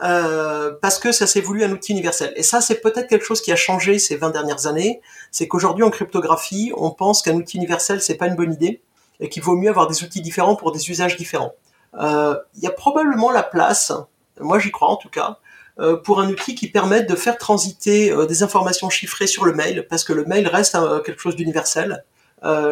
[0.03, 2.33] Euh, parce que ça s'est voulu un outil universel.
[2.35, 5.01] Et ça, c'est peut-être quelque chose qui a changé ces 20 dernières années.
[5.29, 8.81] C'est qu'aujourd'hui, en cryptographie, on pense qu'un outil universel, c'est pas une bonne idée
[9.19, 11.53] et qu'il vaut mieux avoir des outils différents pour des usages différents.
[11.99, 13.93] Euh, il y a probablement la place,
[14.39, 15.37] moi j'y crois en tout cas,
[15.79, 19.53] euh, pour un outil qui permette de faire transiter euh, des informations chiffrées sur le
[19.53, 22.03] mail, parce que le mail reste quelque chose d'universel.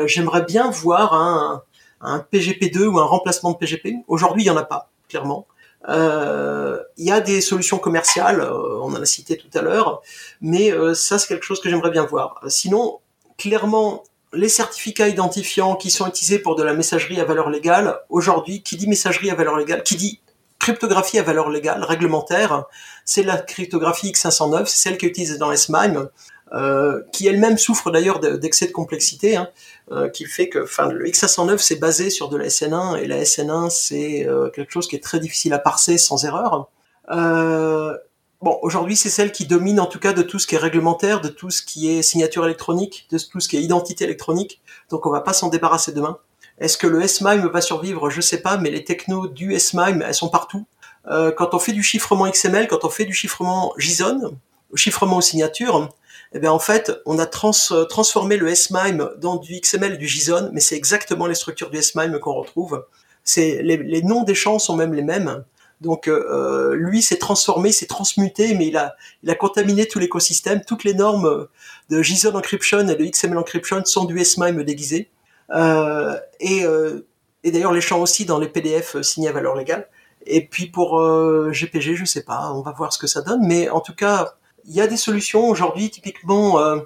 [0.06, 1.64] J'aimerais bien voir un,
[2.04, 3.95] un, PGP2 ou un remplacement de PGP.
[4.08, 5.47] Aujourd'hui, il n'y en a pas, clairement.
[5.88, 10.01] Il y a des solutions commerciales, on en a cité tout à l'heure,
[10.39, 12.41] mais ça c'est quelque chose que j'aimerais bien voir.
[12.47, 12.99] Sinon,
[13.38, 18.64] clairement, les certificats identifiants qui sont utilisés pour de la messagerie à valeur légale, aujourd'hui,
[18.64, 20.20] qui dit messagerie à valeur légale, qui dit
[20.60, 22.66] cryptographie à valeur légale, réglementaire,
[23.06, 26.10] c'est la cryptographie X509, c'est celle qui est utilisée dans SMIME,
[26.54, 29.49] euh, qui elle-même souffre d'ailleurs d'excès de complexité, hein,
[29.91, 33.24] euh, qui fait que, enfin, le X509 c'est basé sur de la SN1 et la
[33.24, 36.70] SN1 c'est euh, quelque chose qui est très difficile à parser sans erreur.
[37.12, 37.97] Euh,
[38.43, 41.22] Bon, aujourd'hui, c'est celle qui domine en tout cas de tout ce qui est réglementaire,
[41.22, 44.62] de tout ce qui est signature électronique, de tout ce qui est identité électronique.
[44.89, 46.18] Donc, on va pas s'en débarrasser demain.
[46.60, 48.10] Est-ce que le S-MIME va survivre?
[48.10, 50.66] Je sais pas, mais les technos du S-MIME, elles sont partout.
[51.10, 54.36] Euh, quand on fait du chiffrement XML, quand on fait du chiffrement JSON,
[54.76, 55.89] chiffrement aux signatures,
[56.34, 57.51] eh bien en fait, on a trans,
[57.89, 62.19] transformé le S-MIME dans du XML du JSON, mais c'est exactement les structures du S-MIME
[62.19, 62.86] qu'on retrouve.
[63.23, 65.43] C'est les, les noms des champs sont même les mêmes.
[65.84, 70.61] Donc euh, lui s'est transformé, s'est transmuté, mais il a, il a contaminé tout l'écosystème.
[70.65, 71.47] Toutes les normes
[71.89, 75.09] de JSON encryption et de XML encryption sont du SMIME déguisé.
[75.51, 77.05] Euh, et, euh,
[77.43, 79.88] et d'ailleurs les champs aussi dans les PDF signés à valeur légale.
[80.25, 83.45] Et puis pour euh, GPG, je sais pas, on va voir ce que ça donne.
[83.45, 84.36] Mais en tout cas,
[84.66, 85.89] il y a des solutions aujourd'hui.
[85.89, 86.80] Typiquement, euh,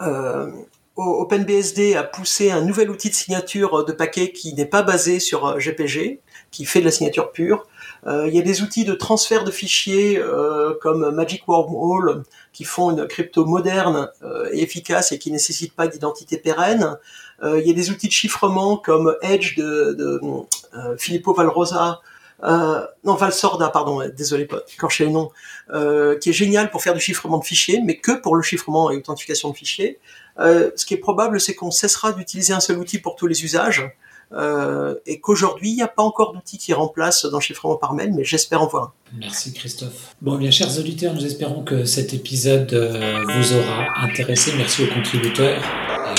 [0.00, 0.50] euh,
[0.96, 5.58] OpenBSD a poussé un nouvel outil de signature de paquet qui n'est pas basé sur
[5.58, 7.66] GPG, qui fait de la signature pure.
[8.06, 12.64] Euh, il y a des outils de transfert de fichiers euh, comme Magic Wormhole qui
[12.64, 16.96] font une crypto moderne euh, et efficace et qui nécessitent pas d'identité pérenne.
[17.42, 20.20] il y a des outils de chiffrement comme Edge de, de
[20.96, 22.00] Filippo Valrosa
[22.44, 25.30] euh, non Valsorda, pardon, désolé pas écorcher le nom,
[25.72, 28.90] euh, qui est génial pour faire du chiffrement de fichiers, mais que pour le chiffrement
[28.90, 29.98] et authentification de fichiers.
[30.38, 33.44] Euh, ce qui est probable, c'est qu'on cessera d'utiliser un seul outil pour tous les
[33.44, 33.90] usages,
[34.32, 37.94] euh, et qu'aujourd'hui, il n'y a pas encore d'outil qui remplace dans le chiffrement par
[37.94, 38.92] mail, mais j'espère en voir un.
[39.18, 40.14] Merci Christophe.
[40.20, 44.52] Bon, bien, chers auditeurs, nous espérons que cet épisode euh, vous aura intéressé.
[44.56, 45.62] Merci aux contributeurs.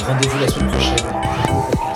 [0.05, 1.88] Rendez-vous la semaine prochaine.